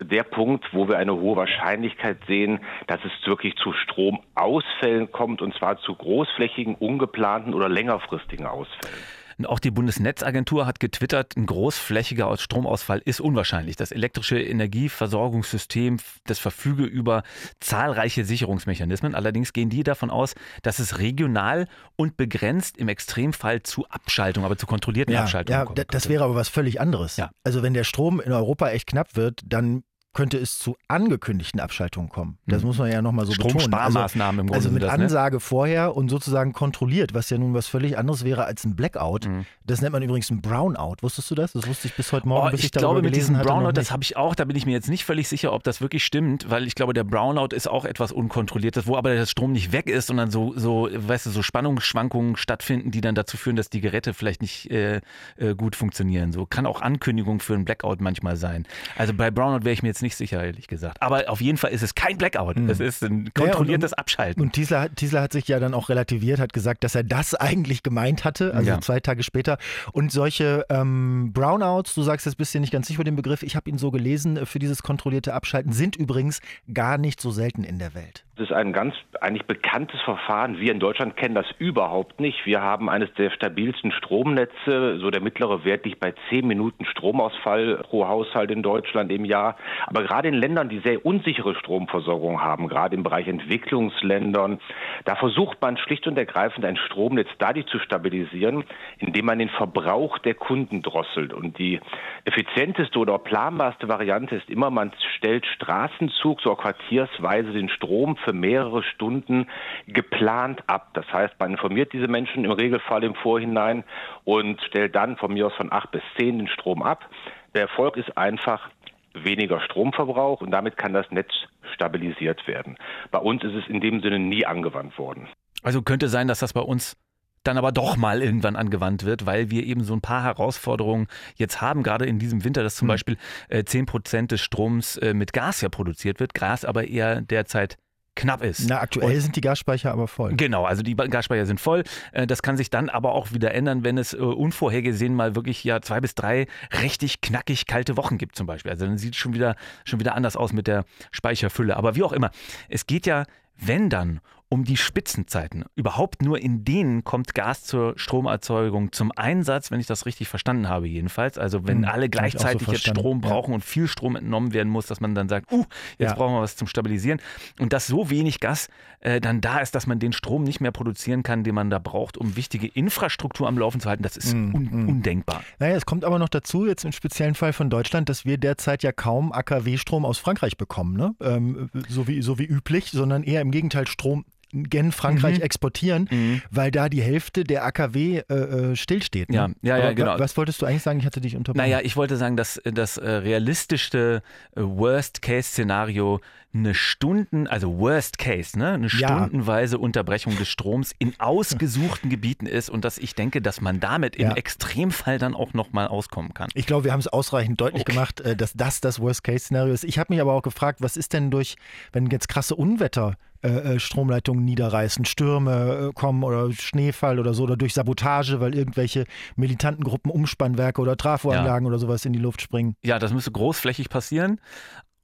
der 0.00 0.22
Punkt, 0.22 0.64
wo 0.72 0.88
wir 0.88 0.98
eine 0.98 1.14
hohe 1.14 1.36
Wahrscheinlichkeit 1.36 2.18
sehen, 2.26 2.60
dass 2.86 3.00
es 3.04 3.12
wirklich 3.26 3.56
zu 3.56 3.72
Stromausfällen 3.72 5.12
kommt, 5.12 5.42
und 5.42 5.54
zwar 5.54 5.78
zu 5.78 5.94
großflächigen, 5.94 6.74
ungeplanten 6.74 7.54
oder 7.54 7.68
längerfristigen 7.68 8.46
Ausfällen. 8.46 9.21
Auch 9.46 9.58
die 9.58 9.70
Bundesnetzagentur 9.70 10.66
hat 10.66 10.80
getwittert, 10.80 11.36
ein 11.36 11.46
großflächiger 11.46 12.36
Stromausfall 12.36 13.00
ist 13.04 13.20
unwahrscheinlich. 13.20 13.76
Das 13.76 13.92
elektrische 13.92 14.40
Energieversorgungssystem, 14.40 15.98
das 16.26 16.38
verfüge 16.38 16.84
über 16.84 17.22
zahlreiche 17.60 18.24
Sicherungsmechanismen. 18.24 19.14
Allerdings 19.14 19.52
gehen 19.52 19.70
die 19.70 19.82
davon 19.82 20.10
aus, 20.10 20.34
dass 20.62 20.78
es 20.78 20.98
regional 20.98 21.68
und 21.96 22.16
begrenzt 22.16 22.76
im 22.76 22.88
Extremfall 22.88 23.62
zu 23.62 23.86
Abschaltung, 23.88 24.44
aber 24.44 24.56
zu 24.56 24.66
kontrollierten 24.66 25.14
ja, 25.14 25.22
Abschaltungen 25.22 25.60
ja, 25.60 25.64
kommt. 25.64 25.94
Das 25.94 26.08
wäre 26.08 26.24
aber 26.24 26.34
was 26.34 26.48
völlig 26.48 26.80
anderes. 26.80 27.16
Ja. 27.16 27.30
Also 27.44 27.62
wenn 27.62 27.74
der 27.74 27.84
Strom 27.84 28.20
in 28.20 28.32
Europa 28.32 28.70
echt 28.70 28.86
knapp 28.86 29.16
wird, 29.16 29.40
dann 29.44 29.82
könnte 30.14 30.36
es 30.36 30.58
zu 30.58 30.76
angekündigten 30.88 31.58
Abschaltungen 31.58 32.10
kommen. 32.10 32.38
Das 32.46 32.62
mhm. 32.62 32.68
muss 32.68 32.78
man 32.78 32.90
ja 32.90 33.00
nochmal 33.00 33.24
so 33.24 33.32
betonen. 33.32 33.60
Stromarsparmaßnahmen 33.60 34.40
also, 34.40 34.40
im 34.40 34.46
Grunde. 34.46 34.56
Also 34.56 34.70
mit 34.70 34.82
das, 34.82 34.96
ne? 34.98 35.04
Ansage 35.04 35.40
vorher 35.40 35.96
und 35.96 36.10
sozusagen 36.10 36.52
kontrolliert, 36.52 37.14
was 37.14 37.30
ja 37.30 37.38
nun 37.38 37.54
was 37.54 37.66
völlig 37.66 37.96
anderes 37.96 38.24
wäre 38.24 38.44
als 38.44 38.64
ein 38.64 38.76
Blackout. 38.76 39.26
Mhm. 39.26 39.46
Das 39.64 39.80
nennt 39.80 39.92
man 39.92 40.02
übrigens 40.02 40.30
ein 40.30 40.42
Brownout. 40.42 40.96
Wusstest 41.00 41.30
du 41.30 41.34
das? 41.34 41.52
Das 41.52 41.66
wusste 41.66 41.88
ich 41.88 41.94
bis 41.94 42.12
heute 42.12 42.28
Morgen, 42.28 42.48
oh, 42.48 42.50
bis 42.50 42.60
ich, 42.60 42.66
ich 42.66 42.72
glaube, 42.72 43.00
mit 43.00 43.16
diesem 43.16 43.36
hatte, 43.38 43.48
Brownout, 43.48 43.72
das 43.72 43.90
habe 43.90 44.02
ich 44.02 44.16
auch, 44.16 44.34
da 44.34 44.44
bin 44.44 44.56
ich 44.56 44.66
mir 44.66 44.72
jetzt 44.72 44.90
nicht 44.90 45.04
völlig 45.04 45.28
sicher, 45.28 45.52
ob 45.52 45.62
das 45.62 45.80
wirklich 45.80 46.04
stimmt, 46.04 46.50
weil 46.50 46.66
ich 46.66 46.74
glaube, 46.74 46.92
der 46.92 47.04
Brownout 47.04 47.54
ist 47.54 47.68
auch 47.68 47.86
etwas 47.86 48.12
unkontrolliertes, 48.12 48.86
wo 48.86 48.96
aber 48.96 49.14
der 49.14 49.24
Strom 49.24 49.52
nicht 49.52 49.72
weg 49.72 49.88
ist, 49.88 50.08
sondern 50.08 50.30
so, 50.30 50.52
so 50.56 50.88
weißt 50.92 51.26
du, 51.26 51.30
so 51.30 51.42
Spannungsschwankungen 51.42 52.36
stattfinden, 52.36 52.90
die 52.90 53.00
dann 53.00 53.14
dazu 53.14 53.38
führen, 53.38 53.56
dass 53.56 53.70
die 53.70 53.80
Geräte 53.80 54.12
vielleicht 54.12 54.42
nicht 54.42 54.70
äh, 54.70 55.00
äh, 55.36 55.54
gut 55.56 55.74
funktionieren. 55.74 56.32
So 56.32 56.44
kann 56.44 56.66
auch 56.66 56.82
Ankündigung 56.82 57.40
für 57.40 57.54
einen 57.54 57.64
Blackout 57.64 58.02
manchmal 58.02 58.36
sein. 58.36 58.66
Also 58.96 59.14
bei 59.14 59.30
Brownout 59.30 59.64
wäre 59.64 59.72
ich 59.72 59.82
mir 59.82 59.88
jetzt 59.88 60.01
nicht 60.02 60.16
sicher, 60.16 60.44
ehrlich 60.44 60.66
gesagt 60.66 60.82
gesagt. 60.82 61.02
Aber 61.02 61.28
auf 61.28 61.40
jeden 61.40 61.58
Fall 61.58 61.70
ist 61.70 61.82
es 61.82 61.94
kein 61.94 62.18
Blackout. 62.18 62.56
Mhm. 62.56 62.68
Es 62.68 62.80
ist 62.80 63.02
ein 63.02 63.32
kontrolliertes 63.34 63.92
ja, 63.92 63.96
und, 63.96 63.98
Abschalten. 63.98 64.42
Und 64.42 64.52
Tiesler, 64.52 64.94
Tiesler 64.94 65.22
hat 65.22 65.32
sich 65.32 65.46
ja 65.48 65.60
dann 65.60 65.74
auch 65.74 65.88
relativiert, 65.88 66.40
hat 66.40 66.52
gesagt, 66.52 66.84
dass 66.84 66.94
er 66.94 67.04
das 67.04 67.34
eigentlich 67.34 67.82
gemeint 67.82 68.24
hatte, 68.24 68.54
also 68.54 68.68
ja. 68.68 68.80
zwei 68.80 69.00
Tage 69.00 69.22
später. 69.22 69.58
Und 69.92 70.10
solche 70.10 70.66
ähm, 70.68 71.32
Brownouts, 71.32 71.94
du 71.94 72.02
sagst 72.02 72.26
jetzt 72.26 72.36
bist 72.36 72.54
du 72.54 72.60
nicht 72.60 72.72
ganz 72.72 72.88
sicher 72.88 72.98
über 72.98 73.04
den 73.04 73.16
Begriff, 73.16 73.42
ich 73.42 73.56
habe 73.56 73.70
ihn 73.70 73.78
so 73.78 73.90
gelesen, 73.90 74.36
äh, 74.36 74.46
für 74.46 74.58
dieses 74.58 74.82
kontrollierte 74.82 75.34
Abschalten 75.34 75.72
sind 75.72 75.96
übrigens 75.96 76.40
gar 76.72 76.98
nicht 76.98 77.20
so 77.20 77.30
selten 77.30 77.64
in 77.64 77.78
der 77.78 77.94
Welt. 77.94 78.24
Ist 78.42 78.52
ein 78.52 78.72
ganz 78.72 78.96
eigentlich 79.20 79.46
bekanntes 79.46 80.00
Verfahren. 80.00 80.58
Wir 80.58 80.72
in 80.72 80.80
Deutschland 80.80 81.16
kennen 81.16 81.36
das 81.36 81.46
überhaupt 81.58 82.18
nicht. 82.18 82.44
Wir 82.44 82.60
haben 82.60 82.90
eines 82.90 83.12
der 83.14 83.30
stabilsten 83.30 83.92
Stromnetze. 83.92 84.98
So 84.98 85.10
der 85.10 85.20
mittlere 85.20 85.64
Wert 85.64 85.84
liegt 85.84 86.00
bei 86.00 86.12
zehn 86.28 86.48
Minuten 86.48 86.84
Stromausfall 86.84 87.84
pro 87.88 88.08
Haushalt 88.08 88.50
in 88.50 88.64
Deutschland 88.64 89.12
im 89.12 89.24
Jahr. 89.24 89.56
Aber 89.86 90.02
gerade 90.02 90.26
in 90.26 90.34
Ländern, 90.34 90.68
die 90.68 90.80
sehr 90.80 91.06
unsichere 91.06 91.54
Stromversorgung 91.54 92.42
haben, 92.42 92.66
gerade 92.66 92.96
im 92.96 93.04
Bereich 93.04 93.28
Entwicklungsländern, 93.28 94.58
da 95.04 95.14
versucht 95.14 95.62
man 95.62 95.76
schlicht 95.76 96.08
und 96.08 96.18
ergreifend 96.18 96.64
ein 96.64 96.76
Stromnetz 96.76 97.28
dadurch 97.38 97.66
zu 97.66 97.78
stabilisieren, 97.78 98.64
indem 98.98 99.26
man 99.26 99.38
den 99.38 99.50
Verbrauch 99.50 100.18
der 100.18 100.34
Kunden 100.34 100.82
drosselt. 100.82 101.32
Und 101.32 101.58
die 101.58 101.78
effizienteste 102.24 102.98
oder 102.98 103.18
planbarste 103.20 103.86
Variante 103.86 104.34
ist 104.34 104.50
immer, 104.50 104.70
man 104.70 104.90
stellt 105.16 105.46
Straßenzug 105.46 106.40
so 106.40 106.56
quartiersweise 106.56 107.52
den 107.52 107.68
Strom 107.68 108.16
für 108.16 108.31
mehrere 108.32 108.82
Stunden 108.82 109.46
geplant 109.86 110.62
ab. 110.66 110.90
Das 110.94 111.10
heißt, 111.12 111.34
man 111.38 111.52
informiert 111.52 111.92
diese 111.92 112.08
Menschen 112.08 112.44
im 112.44 112.52
Regelfall 112.52 113.04
im 113.04 113.14
Vorhinein 113.14 113.84
und 114.24 114.60
stellt 114.62 114.94
dann 114.94 115.16
von 115.16 115.32
mir 115.32 115.46
aus 115.46 115.54
von 115.54 115.72
acht 115.72 115.90
bis 115.90 116.02
zehn 116.16 116.38
den 116.38 116.48
Strom 116.48 116.82
ab. 116.82 117.08
Der 117.54 117.62
Erfolg 117.62 117.96
ist 117.96 118.16
einfach 118.16 118.70
weniger 119.14 119.60
Stromverbrauch 119.60 120.40
und 120.40 120.50
damit 120.50 120.76
kann 120.76 120.92
das 120.92 121.10
Netz 121.10 121.32
stabilisiert 121.74 122.46
werden. 122.46 122.76
Bei 123.10 123.18
uns 123.18 123.42
ist 123.44 123.54
es 123.54 123.68
in 123.68 123.80
dem 123.80 124.00
Sinne 124.00 124.18
nie 124.18 124.46
angewandt 124.46 124.98
worden. 124.98 125.28
Also 125.62 125.82
könnte 125.82 126.08
sein, 126.08 126.28
dass 126.28 126.40
das 126.40 126.54
bei 126.54 126.60
uns 126.60 126.96
dann 127.44 127.58
aber 127.58 127.72
doch 127.72 127.96
mal 127.96 128.22
irgendwann 128.22 128.56
angewandt 128.56 129.04
wird, 129.04 129.26
weil 129.26 129.50
wir 129.50 129.64
eben 129.64 129.82
so 129.82 129.94
ein 129.94 130.00
paar 130.00 130.22
Herausforderungen 130.22 131.08
jetzt 131.36 131.60
haben, 131.60 131.82
gerade 131.82 132.06
in 132.06 132.18
diesem 132.18 132.44
Winter, 132.44 132.62
dass 132.62 132.76
zum 132.76 132.86
hm. 132.86 132.94
Beispiel 132.94 133.16
äh, 133.48 133.64
10 133.64 133.86
Prozent 133.86 134.30
des 134.32 134.40
Stroms 134.40 134.96
äh, 134.98 135.14
mit 135.14 135.32
Gas 135.32 135.60
ja 135.60 135.68
produziert 135.68 136.20
wird, 136.20 136.34
Gas 136.34 136.64
aber 136.64 136.88
eher 136.88 137.20
derzeit 137.20 137.78
knapp 138.14 138.42
ist. 138.42 138.68
Na, 138.68 138.80
aktuell 138.80 139.16
und, 139.16 139.20
sind 139.20 139.36
die 139.36 139.40
Gasspeicher 139.40 139.90
aber 139.90 140.08
voll. 140.08 140.34
Genau, 140.36 140.64
also 140.64 140.82
die 140.82 140.94
Gasspeicher 140.94 141.46
sind 141.46 141.60
voll. 141.60 141.84
Äh, 142.12 142.26
das 142.26 142.42
kann 142.42 142.56
sich 142.56 142.70
dann 142.70 142.88
aber 142.88 143.12
auch 143.12 143.32
wieder 143.32 143.54
ändern, 143.54 143.84
wenn 143.84 143.98
es 143.98 144.12
äh, 144.12 144.18
unvorhergesehen 144.18 145.14
mal 145.14 145.34
wirklich 145.34 145.64
ja 145.64 145.80
zwei 145.80 146.00
bis 146.00 146.14
drei 146.14 146.46
richtig 146.82 147.20
knackig 147.20 147.66
kalte 147.66 147.96
Wochen 147.96 148.18
gibt 148.18 148.36
zum 148.36 148.46
Beispiel. 148.46 148.70
Also 148.72 148.86
dann 148.86 148.98
sieht 148.98 149.14
es 149.14 149.18
schon 149.18 149.34
wieder, 149.34 149.56
schon 149.84 150.00
wieder 150.00 150.14
anders 150.14 150.36
aus 150.36 150.52
mit 150.52 150.66
der 150.66 150.84
Speicherfülle. 151.10 151.76
Aber 151.76 151.96
wie 151.96 152.02
auch 152.02 152.12
immer, 152.12 152.30
es 152.68 152.86
geht 152.86 153.06
ja, 153.06 153.24
wenn 153.56 153.88
dann, 153.88 154.20
um 154.52 154.64
die 154.64 154.76
Spitzenzeiten. 154.76 155.64
Überhaupt 155.76 156.20
nur 156.20 156.38
in 156.38 156.62
denen 156.62 157.04
kommt 157.04 157.34
Gas 157.34 157.64
zur 157.64 157.94
Stromerzeugung 157.96 158.92
zum 158.92 159.10
Einsatz, 159.10 159.70
wenn 159.70 159.80
ich 159.80 159.86
das 159.86 160.04
richtig 160.04 160.28
verstanden 160.28 160.68
habe 160.68 160.86
jedenfalls. 160.86 161.38
Also 161.38 161.66
wenn 161.66 161.84
hm, 161.84 161.84
alle 161.86 162.10
gleichzeitig 162.10 162.66
so 162.66 162.72
jetzt 162.72 162.86
Strom 162.86 163.22
brauchen 163.22 163.52
ja. 163.52 163.54
und 163.54 163.64
viel 163.64 163.88
Strom 163.88 164.14
entnommen 164.14 164.52
werden 164.52 164.68
muss, 164.68 164.84
dass 164.84 165.00
man 165.00 165.14
dann 165.14 165.30
sagt, 165.30 165.50
uh, 165.50 165.64
jetzt 165.96 166.10
ja. 166.10 166.14
brauchen 166.16 166.34
wir 166.34 166.42
was 166.42 166.54
zum 166.56 166.68
Stabilisieren. 166.68 167.18
Und 167.60 167.72
dass 167.72 167.86
so 167.86 168.10
wenig 168.10 168.40
Gas 168.40 168.68
äh, 169.00 169.22
dann 169.22 169.40
da 169.40 169.60
ist, 169.60 169.74
dass 169.74 169.86
man 169.86 169.98
den 169.98 170.12
Strom 170.12 170.42
nicht 170.42 170.60
mehr 170.60 170.70
produzieren 170.70 171.22
kann, 171.22 171.44
den 171.44 171.54
man 171.54 171.70
da 171.70 171.78
braucht, 171.78 172.18
um 172.18 172.36
wichtige 172.36 172.66
Infrastruktur 172.66 173.48
am 173.48 173.56
Laufen 173.56 173.80
zu 173.80 173.88
halten, 173.88 174.02
das 174.02 174.18
ist 174.18 174.32
hm, 174.32 174.54
un 174.54 174.70
hm. 174.70 174.88
undenkbar. 174.90 175.42
Naja, 175.60 175.76
es 175.76 175.86
kommt 175.86 176.04
aber 176.04 176.18
noch 176.18 176.28
dazu, 176.28 176.66
jetzt 176.66 176.84
im 176.84 176.92
speziellen 176.92 177.34
Fall 177.34 177.54
von 177.54 177.70
Deutschland, 177.70 178.10
dass 178.10 178.26
wir 178.26 178.36
derzeit 178.36 178.82
ja 178.82 178.92
kaum 178.92 179.32
AKW-Strom 179.32 180.04
aus 180.04 180.18
Frankreich 180.18 180.58
bekommen, 180.58 180.94
ne? 180.94 181.14
Ähm, 181.22 181.70
so, 181.88 182.06
wie, 182.06 182.20
so 182.20 182.38
wie 182.38 182.44
üblich, 182.44 182.90
sondern 182.90 183.22
eher 183.22 183.40
im 183.40 183.50
Gegenteil 183.50 183.88
Strom 183.88 184.26
gen 184.52 184.92
Frankreich 184.92 185.38
mhm. 185.38 185.44
exportieren, 185.44 186.08
mhm. 186.10 186.42
weil 186.50 186.70
da 186.70 186.88
die 186.88 187.02
Hälfte 187.02 187.44
der 187.44 187.64
AKW 187.64 188.18
äh, 188.28 188.34
äh, 188.34 188.76
stillsteht. 188.76 189.30
Ne? 189.30 189.36
Ja, 189.36 189.48
ja, 189.62 189.78
ja, 189.78 189.92
genau. 189.92 190.18
Was 190.18 190.36
wolltest 190.36 190.60
du 190.62 190.66
eigentlich 190.66 190.82
sagen? 190.82 191.00
Ich 191.00 191.06
hatte 191.06 191.20
dich 191.20 191.36
unterbrochen. 191.36 191.64
Naja, 191.64 191.80
ich 191.82 191.96
wollte 191.96 192.16
sagen, 192.16 192.36
dass 192.36 192.60
das 192.64 192.98
äh, 192.98 193.10
realistischste 193.10 194.22
äh, 194.54 194.60
Worst-Case-Szenario 194.60 196.20
eine 196.54 196.74
Stunden, 196.74 197.46
also 197.46 197.78
Worst 197.78 198.18
Case, 198.18 198.58
ne, 198.58 198.72
eine 198.72 198.88
ja. 198.88 199.08
stundenweise 199.08 199.78
Unterbrechung 199.78 200.36
des 200.36 200.48
Stroms 200.48 200.94
in 200.98 201.14
ausgesuchten 201.18 202.10
Gebieten 202.10 202.46
ist 202.46 202.68
und 202.68 202.84
dass 202.84 202.98
ich 202.98 203.14
denke, 203.14 203.40
dass 203.40 203.60
man 203.60 203.80
damit 203.80 204.18
ja. 204.18 204.30
im 204.30 204.36
Extremfall 204.36 205.18
dann 205.18 205.34
auch 205.34 205.54
nochmal 205.54 205.88
auskommen 205.88 206.34
kann. 206.34 206.50
Ich 206.54 206.66
glaube, 206.66 206.84
wir 206.84 206.92
haben 206.92 207.00
es 207.00 207.08
ausreichend 207.08 207.60
deutlich 207.60 207.82
okay. 207.82 207.92
gemacht, 207.92 208.20
äh, 208.20 208.36
dass 208.36 208.52
das 208.52 208.80
das 208.80 209.00
Worst 209.00 209.24
Case 209.24 209.46
Szenario 209.46 209.72
ist. 209.72 209.84
Ich 209.84 209.98
habe 209.98 210.12
mich 210.12 210.20
aber 210.20 210.34
auch 210.34 210.42
gefragt, 210.42 210.80
was 210.82 210.96
ist 210.96 211.12
denn 211.12 211.30
durch, 211.30 211.56
wenn 211.92 212.06
jetzt 212.06 212.28
krasse 212.28 212.54
Unwetter 212.54 213.16
äh, 213.42 213.48
äh, 213.48 213.80
Stromleitungen 213.80 214.44
niederreißen, 214.44 215.04
Stürme 215.04 215.90
kommen 215.94 216.22
oder 216.22 216.52
Schneefall 216.52 217.18
oder 217.18 217.34
so 217.34 217.42
oder 217.42 217.56
durch 217.56 217.74
Sabotage, 217.74 218.40
weil 218.40 218.54
irgendwelche 218.54 219.04
militanten 219.34 219.82
Gruppen 219.82 220.10
Umspannwerke 220.10 220.80
oder 220.80 220.96
Trafoanlagen 220.96 221.64
ja. 221.66 221.68
oder 221.68 221.78
sowas 221.78 222.04
in 222.04 222.12
die 222.12 222.20
Luft 222.20 222.40
springen. 222.40 222.76
Ja, 222.84 222.98
das 222.98 223.12
müsste 223.12 223.32
großflächig 223.32 223.88
passieren. 223.88 224.38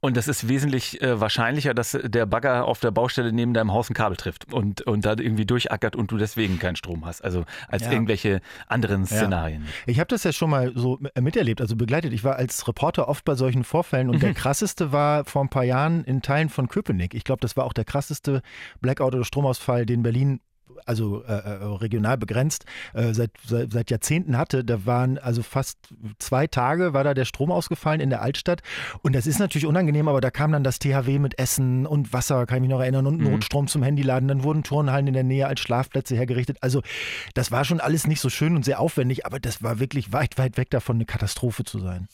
Und 0.01 0.15
das 0.15 0.29
ist 0.29 0.47
wesentlich 0.47 1.01
äh, 1.01 1.19
wahrscheinlicher, 1.19 1.73
dass 1.73 1.97
der 2.01 2.25
Bagger 2.25 2.65
auf 2.65 2.79
der 2.79 2.91
Baustelle 2.91 3.33
neben 3.33 3.53
deinem 3.53 3.73
Haus 3.73 3.89
ein 3.89 3.93
Kabel 3.93 4.15
trifft 4.15 4.53
und, 4.53 4.81
und 4.83 5.03
da 5.03 5.11
irgendwie 5.11 5.45
durchackert 5.45 5.97
und 5.97 6.09
du 6.11 6.17
deswegen 6.17 6.57
keinen 6.57 6.77
Strom 6.77 7.05
hast. 7.05 7.21
Also 7.21 7.43
als 7.67 7.83
ja. 7.83 7.91
irgendwelche 7.91 8.39
anderen 8.67 9.05
Szenarien. 9.05 9.63
Ja. 9.63 9.69
Ich 9.87 9.99
habe 9.99 10.07
das 10.07 10.23
ja 10.23 10.31
schon 10.31 10.51
mal 10.51 10.71
so 10.73 10.99
miterlebt, 11.19 11.59
also 11.59 11.75
begleitet. 11.75 12.13
Ich 12.13 12.23
war 12.23 12.37
als 12.37 12.65
Reporter 12.65 13.09
oft 13.09 13.25
bei 13.25 13.35
solchen 13.35 13.65
Vorfällen 13.65 14.09
und 14.09 14.17
mhm. 14.17 14.21
der 14.21 14.33
krasseste 14.33 14.93
war 14.93 15.25
vor 15.25 15.43
ein 15.43 15.49
paar 15.49 15.65
Jahren 15.65 16.05
in 16.05 16.21
Teilen 16.21 16.47
von 16.47 16.69
Köpenick. 16.69 17.13
Ich 17.13 17.25
glaube, 17.25 17.41
das 17.41 17.57
war 17.57 17.65
auch 17.65 17.73
der 17.73 17.85
krasseste 17.85 18.41
Blackout 18.79 19.15
oder 19.15 19.25
Stromausfall, 19.25 19.85
den 19.85 20.01
Berlin 20.01 20.39
also 20.85 21.23
äh, 21.23 21.31
äh, 21.31 21.63
regional 21.65 22.17
begrenzt, 22.17 22.65
äh, 22.93 23.13
seit, 23.13 23.31
seit, 23.45 23.71
seit, 23.71 23.91
Jahrzehnten 23.91 24.37
hatte. 24.37 24.63
Da 24.63 24.85
waren 24.85 25.17
also 25.17 25.43
fast 25.43 25.77
zwei 26.19 26.47
Tage 26.47 26.93
war 26.93 27.03
da 27.03 27.13
der 27.13 27.25
Strom 27.25 27.51
ausgefallen 27.51 28.01
in 28.01 28.09
der 28.09 28.21
Altstadt. 28.21 28.61
Und 29.01 29.13
das 29.13 29.27
ist 29.27 29.39
natürlich 29.39 29.65
unangenehm, 29.65 30.07
aber 30.07 30.21
da 30.21 30.31
kam 30.31 30.51
dann 30.51 30.63
das 30.63 30.79
THW 30.79 31.19
mit 31.19 31.39
Essen 31.39 31.85
und 31.85 32.13
Wasser, 32.13 32.45
kann 32.45 32.57
ich 32.57 32.61
mich 32.61 32.69
noch 32.69 32.81
erinnern, 32.81 33.07
und 33.07 33.19
mhm. 33.19 33.31
Notstrom 33.31 33.67
zum 33.67 33.83
Handyladen. 33.83 34.27
Dann 34.27 34.43
wurden 34.43 34.63
Turnhallen 34.63 35.07
in 35.07 35.13
der 35.13 35.23
Nähe 35.23 35.47
als 35.47 35.59
Schlafplätze 35.59 36.15
hergerichtet. 36.15 36.57
Also 36.61 36.81
das 37.33 37.51
war 37.51 37.65
schon 37.65 37.79
alles 37.79 38.07
nicht 38.07 38.19
so 38.19 38.29
schön 38.29 38.55
und 38.55 38.65
sehr 38.65 38.79
aufwendig, 38.79 39.25
aber 39.25 39.39
das 39.39 39.63
war 39.63 39.79
wirklich 39.79 40.13
weit, 40.13 40.37
weit 40.37 40.57
weg 40.57 40.69
davon, 40.69 40.97
eine 40.97 41.05
Katastrophe 41.05 41.63
zu 41.63 41.79
sein. 41.79 42.07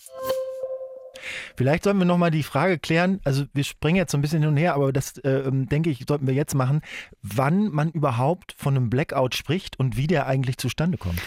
Vielleicht 1.56 1.84
sollten 1.84 2.00
wir 2.00 2.06
nochmal 2.06 2.32
die 2.32 2.44
Frage 2.44 2.80
klären, 2.80 3.20
also 3.24 3.46
wir 3.54 3.64
springen 3.64 3.98
jetzt 3.98 4.12
so 4.12 4.18
ein 4.18 4.22
bisschen 4.22 4.42
hin 4.42 4.50
und 4.50 4.58
her, 4.58 4.76
aber 4.76 4.94
das 4.94 5.18
äh, 5.20 5.30
ähm, 5.30 5.68
denke 5.68 5.90
ich, 5.90 6.06
sollten 6.08 6.28
wir 6.28 6.34
jetzt 6.34 6.56
machen, 6.56 6.82
wann 7.22 7.70
man 7.70 7.92
überhaupt 7.92 8.54
von 8.58 8.76
einem 8.76 8.90
Blackout 8.90 9.36
spricht 9.36 9.80
und 9.80 9.98
wie 9.98 10.08
der 10.08 10.28
eigentlich 10.28 10.58
zustande 10.58 10.98
kommt. 10.98 11.22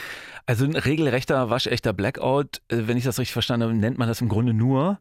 Also 0.47 0.65
ein 0.65 0.77
regelrechter, 0.77 1.51
waschechter 1.51 1.93
Blackout, 1.93 2.63
äh, 2.69 2.83
wenn 2.87 2.97
ich 2.97 3.05
das 3.05 3.19
richtig 3.19 3.33
verstanden 3.33 3.65
habe, 3.69 3.75
nennt 3.75 3.99
man 3.99 4.09
das 4.09 4.21
im 4.21 4.29
Grunde 4.29 4.55
nur, 4.55 4.99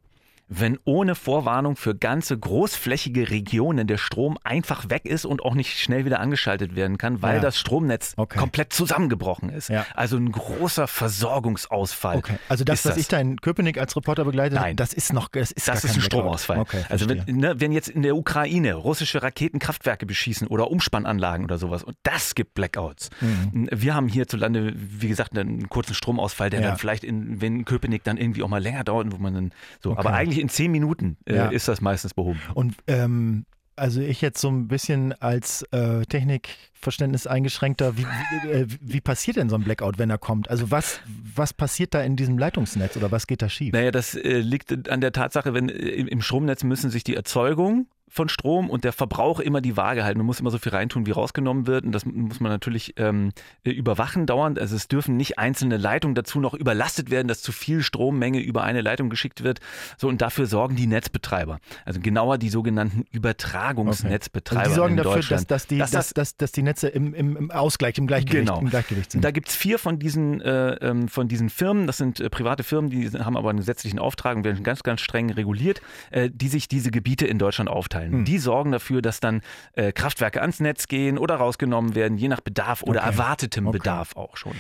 wenn 0.50 0.80
ohne 0.86 1.16
Vorwarnung 1.16 1.76
für 1.76 1.94
ganze 1.94 2.38
großflächige 2.38 3.30
Regionen 3.30 3.86
der 3.86 3.98
Strom 3.98 4.38
einfach 4.44 4.90
weg 4.90 5.06
ist 5.06 5.26
und 5.26 5.44
auch 5.44 5.56
nicht 5.56 5.78
schnell 5.78 6.06
wieder 6.06 6.20
angeschaltet 6.20 6.76
werden 6.76 6.98
kann, 6.98 7.22
weil 7.22 7.36
ja. 7.36 7.42
das 7.42 7.60
Stromnetz 7.60 8.14
okay. 8.16 8.40
komplett 8.40 8.72
zusammengebrochen 8.72 9.50
ist. 9.50 9.70
Ja. 9.70 9.86
Also 9.94 10.16
ein 10.16 10.32
großer 10.32 10.88
Versorgungsausfall. 10.88 12.18
Okay. 12.18 12.38
Also 12.48 12.64
das, 12.64 12.86
was 12.86 12.94
das. 12.94 12.98
ich 12.98 13.08
da 13.10 13.20
in 13.20 13.42
Köpenick 13.42 13.78
als 13.78 13.96
Reporter 13.96 14.24
begleite, 14.24 14.56
Nein. 14.56 14.78
das 14.78 14.94
ist 14.94 15.12
noch 15.12 15.28
das 15.28 15.52
ist, 15.52 15.68
das 15.68 15.84
ist 15.84 15.96
ein 15.96 16.02
Stromausfall. 16.02 16.60
Okay, 16.60 16.86
also 16.90 17.10
wenn, 17.10 17.24
ne, 17.28 17.56
wenn, 17.60 17.72
jetzt 17.72 17.90
in 17.90 18.02
der 18.02 18.16
Ukraine 18.16 18.76
russische 18.76 19.22
Raketenkraftwerke 19.22 20.06
beschießen 20.06 20.48
oder 20.48 20.72
Umspannanlagen 20.72 21.44
oder 21.44 21.58
sowas 21.58 21.84
und 21.84 21.98
das 22.04 22.36
gibt 22.36 22.54
Blackouts. 22.54 23.10
Mhm. 23.20 23.68
Wir 23.72 23.94
haben 23.94 24.08
hierzulande, 24.08 24.74
wie 24.76 25.10
gesagt, 25.10 25.38
einen 25.38 25.68
kurzen 25.68 25.94
Stromausfall, 25.94 26.50
der 26.50 26.62
ja. 26.62 26.68
dann 26.70 26.78
vielleicht 26.78 27.04
in, 27.04 27.42
wenn 27.42 27.66
Köpenick 27.66 28.04
dann 28.04 28.18
irgendwie 28.18 28.44
auch 28.44 28.48
mal 28.48 28.62
länger 28.62 28.84
dauert, 28.84 29.12
wo 29.12 29.18
man 29.18 29.34
dann 29.34 29.52
so, 29.82 29.98
aber 29.98 30.14
eigentlich 30.14 30.37
eigentlich 30.38 30.44
in 30.44 30.50
zehn 30.50 30.72
Minuten 30.72 31.18
äh, 31.26 31.36
ja. 31.36 31.50
ist 31.50 31.68
das 31.68 31.82
meistens 31.82 32.14
behoben. 32.14 32.40
Und 32.54 32.76
ähm, 32.88 33.46
also 33.76 34.02
ich 34.02 34.22
jetzt 34.22 34.42
so 34.42 34.50
ein 34.50 34.68
bisschen 34.68 35.14
als 35.22 35.62
äh, 35.72 36.04
Technikverständnis 36.06 37.28
eingeschränkter, 37.28 37.96
wie, 37.96 38.06
wie, 38.06 38.50
äh, 38.50 38.68
wie, 38.82 39.02
passiert 39.02 39.38
denn 39.38 39.50
so 39.50 39.56
ein 39.56 39.64
Blackout, 39.64 40.00
wenn 40.00 40.10
er 40.10 40.18
kommt? 40.18 40.50
Also 40.50 40.72
was, 40.72 41.00
was 41.36 41.54
passiert 41.54 41.94
da 41.94 42.02
in 42.02 42.16
diesem 42.16 42.40
Leitungsnetz 42.40 42.98
oder 42.98 43.12
was 43.12 43.28
geht 43.28 43.42
da 43.42 43.50
schief? 43.50 43.74
Naja, 43.74 43.92
das 43.92 44.16
äh, 44.16 44.40
liegt 44.40 44.90
an 44.90 45.02
der 45.02 45.12
Tatsache, 45.12 45.54
wenn 45.54 45.70
äh, 45.70 45.74
im 45.74 46.22
Stromnetz 46.22 46.64
müssen 46.64 46.90
sich 46.90 47.04
die 47.04 47.16
Erzeugung 47.16 47.88
von 48.18 48.28
Strom 48.28 48.70
und 48.70 48.84
der 48.84 48.92
Verbrauch 48.92 49.40
immer 49.40 49.62
die 49.62 49.78
Waage 49.78 50.04
halten. 50.04 50.18
Man 50.18 50.26
muss 50.26 50.42
immer 50.42 50.52
so 50.52 50.58
viel 50.58 50.74
reintun, 50.74 51.06
wie 51.06 51.12
rausgenommen 51.12 51.68
wird. 51.68 51.86
Und 51.86 51.94
das 51.94 52.06
muss 52.06 52.42
man 52.42 52.52
natürlich 52.52 52.96
ähm, 52.98 53.32
überwachen 53.64 54.26
dauernd. 54.26 54.60
Also 54.60 54.76
es 54.76 54.90
dürfen 54.90 55.16
nicht 55.16 55.40
einzelne 55.40 55.78
Leitungen 55.78 56.16
dazu 56.16 56.40
noch 56.40 56.54
überlastet 56.54 57.10
werden, 57.10 57.28
dass 57.28 57.42
zu 57.42 57.52
viel 57.52 57.82
Strommenge 57.82 58.42
über 58.42 58.64
eine 58.64 58.82
Leitung 58.82 59.10
geschickt 59.10 59.44
wird. 59.44 59.60
So 59.98 60.08
und 60.10 60.22
dafür 60.22 60.48
sorgen 60.48 60.76
die 60.76 60.88
Netzbetreiber. 60.88 61.60
Also 61.86 62.00
genauer 62.02 62.38
die 62.38 62.50
sogenannten 62.50 63.06
Übertragungsnetzbetreiber. 63.12 64.62
Okay. 64.62 64.70
Also 64.70 64.72
die 64.72 64.76
sorgen 64.76 64.98
dafür, 64.98 65.38
dass, 65.38 65.48
dass, 65.48 65.68
die, 65.68 65.78
dass, 65.78 65.92
dass, 65.92 66.14
dass, 66.14 66.36
dass 66.36 66.52
die 66.52 66.64
Netze 66.64 66.88
im, 66.90 67.14
im, 67.14 67.38
im 67.38 67.52
Ausgleich, 67.52 67.98
im 67.98 68.08
Gleichgewicht, 68.08 68.48
genau. 68.48 68.60
im 68.60 68.70
Gleichgewicht 68.70 69.12
sind. 69.12 69.24
Da 69.24 69.32
gibt 69.32 69.50
es 69.50 69.56
vier 69.56 69.78
von 69.78 70.00
diesen, 70.00 70.42
äh, 70.42 70.74
ähm, 70.82 71.08
von 71.08 71.28
diesen 71.28 71.50
Firmen. 71.50 71.86
Das 71.88 71.98
sind 71.98 72.20
äh, 72.20 72.30
private 72.30 72.64
Firmen, 72.64 72.90
die 72.90 73.10
haben 73.12 73.38
aber 73.38 73.52
einen 73.52 73.60
gesetzlichen 73.60 74.00
Auftrag 74.00 74.36
und 74.36 74.44
werden 74.44 74.64
ganz, 74.64 74.82
ganz 74.82 75.02
streng 75.02 75.30
reguliert, 75.30 75.82
äh, 76.10 76.32
die 76.34 76.48
sich 76.48 76.68
diese 76.68 76.90
Gebiete 76.90 77.28
in 77.28 77.38
Deutschland 77.38 77.70
aufteilen. 77.70 78.07
Hm. 78.12 78.26
Die 78.26 78.38
sorgen 78.38 78.72
dafür, 78.72 79.02
dass 79.02 79.20
dann 79.20 79.42
äh, 79.74 79.92
Kraftwerke 79.92 80.42
ans 80.42 80.60
Netz 80.60 80.88
gehen 80.88 81.18
oder 81.18 81.36
rausgenommen 81.36 81.96
werden, 81.96 82.18
je 82.18 82.28
nach 82.28 82.42
Bedarf 82.42 82.84
oder 82.84 83.02
okay. 83.02 83.10
erwartetem 83.10 83.68
okay. 83.68 83.78
Bedarf 83.78 84.16
auch 84.16 84.38
schon. 84.38 84.54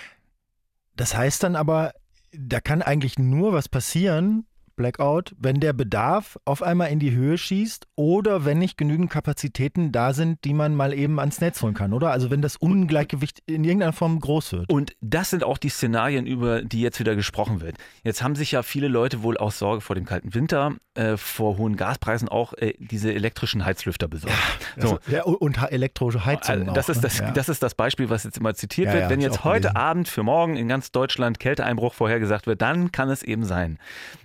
Das 0.95 1.15
heißt 1.15 1.43
dann 1.43 1.55
aber, 1.55 1.93
da 2.31 2.59
kann 2.59 2.81
eigentlich 2.81 3.19
nur 3.19 3.53
was 3.53 3.69
passieren, 3.69 4.45
Blackout, 4.77 5.35
wenn 5.37 5.59
der 5.59 5.73
Bedarf 5.73 6.39
auf 6.45 6.61
einmal 6.61 6.89
in 6.89 6.99
die 6.99 7.11
Höhe 7.11 7.37
schießt 7.37 7.87
oder 7.95 8.45
wenn 8.45 8.59
nicht 8.59 8.77
genügend 8.77 9.09
Kapazitäten 9.09 9.91
da 9.91 10.13
sind, 10.13 10.45
die 10.45 10.53
man 10.53 10.75
mal 10.75 10.93
eben 10.93 11.19
ans 11.19 11.41
Netz 11.41 11.61
holen 11.61 11.73
kann, 11.73 11.91
oder? 11.91 12.11
Also 12.11 12.29
wenn 12.29 12.41
das 12.41 12.55
Ungleichgewicht 12.55 13.41
in 13.45 13.65
irgendeiner 13.65 13.91
Form 13.91 14.19
groß 14.19 14.53
wird. 14.53 14.71
Und 14.71 14.93
das 15.01 15.31
sind 15.31 15.43
auch 15.43 15.57
die 15.57 15.69
Szenarien, 15.69 16.25
über 16.25 16.61
die 16.61 16.81
jetzt 16.81 16.99
wieder 16.99 17.15
gesprochen 17.15 17.59
wird. 17.59 17.75
Jetzt 18.03 18.23
haben 18.23 18.35
sich 18.35 18.53
ja 18.53 18.63
viele 18.63 18.87
Leute 18.87 19.23
wohl 19.23 19.37
aus 19.37 19.59
Sorge 19.59 19.81
vor 19.81 19.95
dem 19.95 20.05
kalten 20.05 20.33
Winter, 20.33 20.75
äh, 20.93 21.17
vor 21.17 21.57
hohen 21.57 21.75
Gaspreisen 21.75 22.29
auch 22.29 22.53
äh, 22.53 22.73
diese 22.77 23.13
elektrischen 23.13 23.65
Heizlüfter 23.65 24.07
besorgt. 24.07 24.37
Ja, 24.77 24.87
so. 24.87 24.99
ja, 25.07 25.23
und 25.23 25.57
elektrische 25.71 26.25
Heizungen. 26.25 26.69
Also, 26.69 26.73
das, 26.73 26.85
auch, 26.85 26.93
ist 26.93 27.03
das, 27.03 27.21
ne? 27.21 27.31
das 27.33 27.49
ist 27.49 27.63
das 27.63 27.73
Beispiel, 27.73 28.09
was 28.09 28.23
jetzt 28.23 28.37
immer 28.37 28.53
zitiert 28.53 28.93
wird. 28.93 29.09
Wenn 29.09 29.21
jetzt 29.21 29.43
heute 29.43 29.75
Abend 29.75 30.07
für 30.07 30.21
morgen 30.21 30.55
in 30.55 30.67
ganz 30.67 30.91
Deutschland 30.91 31.39
Kälteeinbruch 31.39 31.95
vorhergesagt 31.95 32.45
wird, 32.45 32.61
dann 32.61 32.91
kann 32.91 33.09
es 33.09 33.23
eben 33.23 33.43
sein, 33.43 33.79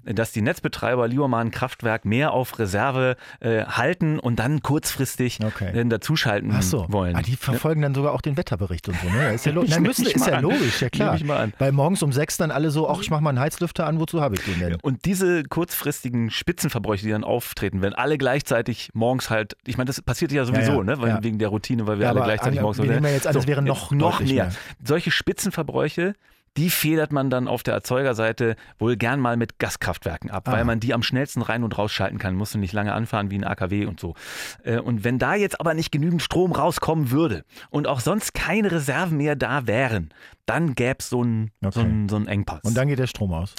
dass 0.05 0.33
die 0.33 0.42
die 0.43 0.45
Netzbetreiber 0.45 1.07
lieber 1.09 1.29
mal 1.29 1.41
ein 1.41 1.51
Kraftwerk 1.51 2.05
mehr 2.05 2.33
auf 2.33 2.59
Reserve 2.59 3.17
äh, 3.41 3.65
halten 3.65 4.19
und 4.19 4.39
dann 4.39 4.63
kurzfristig 4.63 5.39
okay. 5.45 5.79
äh, 5.79 5.85
dazuschalten 5.85 6.61
so. 6.63 6.87
wollen. 6.89 7.17
Ah, 7.17 7.23
die 7.23 7.37
verfolgen 7.37 7.83
dann 7.83 7.95
sogar 7.95 8.13
auch 8.13 8.21
den 8.21 8.37
Wetterbericht 8.37 8.89
und 8.89 8.97
so. 9.01 9.09
Ne? 9.09 9.35
Ist 9.35 9.47
ja, 9.47 9.53
lo 9.53 9.65
Nein, 9.67 9.83
müssen, 9.83 10.07
ist 10.07 10.27
ja 10.27 10.41
logisch, 10.41 10.83
ja 10.83 10.91
klar. 10.91 11.19
Weil 11.59 11.73
morgens 11.73 12.03
um 12.03 12.13
sechs 12.13 12.37
dann 12.37 12.51
alle 12.51 12.71
so, 12.71 12.89
ach, 12.89 13.01
ich 13.01 13.11
mach 13.11 13.21
mal 13.21 13.31
einen 13.31 13.41
Heizlüfter 13.41 13.87
an, 13.87 14.01
wozu 14.01 14.21
habe 14.21 14.35
ich 14.35 14.45
den 14.45 14.59
denn? 14.59 14.77
Und 14.83 15.05
diese 15.05 15.45
kurzfristigen 15.45 16.31
Spitzenverbräuche, 16.31 17.05
die 17.05 17.13
dann 17.13 17.25
auftreten, 17.25 17.83
wenn 17.83 17.93
alle 17.93 18.19
gleichzeitig 18.19 18.91
morgens 18.95 19.31
halt, 19.31 19.57
ich 19.67 19.77
meine, 19.79 19.87
das 19.87 20.03
passiert 20.03 20.33
ja 20.33 20.45
sowieso, 20.45 20.73
ja, 20.73 20.79
ja. 20.79 20.85
ne? 20.85 21.01
Weil, 21.01 21.23
wegen 21.23 21.39
der 21.39 21.49
Routine, 21.49 21.87
weil 21.87 21.99
wir 21.99 22.09
alle 22.09 22.23
gleichzeitig 22.23 22.59
an, 22.59 22.63
morgens 22.63 22.83
wir 22.83 22.91
nehmen 22.91 23.05
ja 23.05 23.11
jetzt 23.11 23.27
an, 23.27 23.35
so, 23.35 23.47
wäre 23.47 23.63
noch, 23.63 23.93
noch 23.93 24.21
mehr. 24.21 24.47
mehr. 24.47 24.53
Solche 24.83 25.11
Spitzenverbräuche 25.11 26.15
die 26.57 26.71
federt 26.71 27.13
man 27.13 27.31
dann 27.31 27.49
auf 27.49 27.63
der 27.63 27.75
Erzeugerseite 27.75 28.57
wohl 28.79 28.97
gern 28.97 29.21
mal 29.21 29.37
mit 29.37 29.59
Gaskraftwerken 29.59 30.31
ab, 30.31 30.49
ah. 30.49 30.53
weil 30.53 30.65
man 30.65 30.81
die 30.81 30.93
am 30.93 31.03
schnellsten 31.03 31.43
rein 31.43 31.65
und 31.65 31.77
rausschalten 31.79 32.19
kann. 32.19 32.35
Musst 32.35 32.55
du 32.55 32.59
nicht 32.59 32.73
lange 32.73 32.93
anfahren 32.93 33.31
wie 33.31 33.37
ein 33.37 33.45
AKW 33.45 33.87
und 33.87 33.99
so. 33.99 34.15
Äh, 34.63 34.79
und 34.79 35.05
wenn 35.05 35.19
da 35.19 35.35
jetzt 35.35 35.61
aber 35.61 35.75
nicht 35.75 35.93
genügend 35.93 36.23
Strom 36.23 36.53
rauskommen 36.53 37.11
würde 37.11 37.45
und 37.71 37.87
auch 37.87 38.01
sonst 38.01 38.35
keine 38.35 38.71
Reserven 38.71 39.17
mehr 39.17 39.37
da 39.37 39.67
wären, 39.67 40.13
dann 40.47 40.75
gäbe 40.75 40.97
es 40.99 41.09
so 41.09 41.23
einen 41.23 41.51
okay. 41.65 41.73
so 41.73 41.87
so 42.09 42.17
einen 42.17 42.27
Engpass. 42.27 42.61
Und 42.65 42.77
dann 42.77 42.89
geht 42.89 42.99
der 42.99 43.07
Strom 43.07 43.33
aus. 43.33 43.55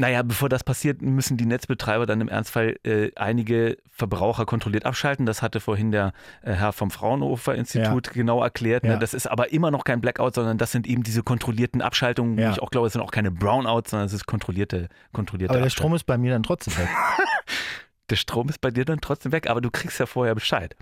Naja, 0.00 0.22
bevor 0.22 0.48
das 0.48 0.64
passiert, 0.64 1.02
müssen 1.02 1.36
die 1.36 1.44
Netzbetreiber 1.44 2.06
dann 2.06 2.22
im 2.22 2.28
Ernstfall 2.28 2.76
äh, 2.84 3.10
einige 3.16 3.76
Verbraucher 3.90 4.46
kontrolliert 4.46 4.86
abschalten. 4.86 5.26
Das 5.26 5.42
hatte 5.42 5.60
vorhin 5.60 5.90
der 5.90 6.14
äh, 6.40 6.54
Herr 6.54 6.72
vom 6.72 6.90
Fraunhofer 6.90 7.54
Institut 7.54 8.06
ja. 8.06 8.12
genau 8.14 8.42
erklärt. 8.42 8.82
Ne? 8.82 8.92
Ja. 8.92 8.96
Das 8.96 9.12
ist 9.12 9.26
aber 9.26 9.52
immer 9.52 9.70
noch 9.70 9.84
kein 9.84 10.00
Blackout, 10.00 10.36
sondern 10.36 10.56
das 10.56 10.72
sind 10.72 10.86
eben 10.86 11.02
diese 11.02 11.22
kontrollierten 11.22 11.82
Abschaltungen. 11.82 12.38
Ja. 12.38 12.50
Ich 12.50 12.62
auch 12.62 12.70
glaube, 12.70 12.86
es 12.86 12.94
sind 12.94 13.02
auch 13.02 13.10
keine 13.10 13.30
Brownouts, 13.30 13.90
sondern 13.90 14.06
es 14.06 14.14
ist 14.14 14.24
kontrollierte, 14.24 14.88
kontrollierte 15.12 15.52
Aber 15.52 15.62
der 15.62 15.68
Strom 15.68 15.94
ist 15.94 16.04
bei 16.04 16.16
mir 16.16 16.32
dann 16.32 16.44
trotzdem 16.44 16.78
weg. 16.78 16.88
der 18.08 18.16
Strom 18.16 18.48
ist 18.48 18.62
bei 18.62 18.70
dir 18.70 18.86
dann 18.86 19.02
trotzdem 19.02 19.32
weg, 19.32 19.50
aber 19.50 19.60
du 19.60 19.70
kriegst 19.70 20.00
ja 20.00 20.06
vorher 20.06 20.34
Bescheid. 20.34 20.76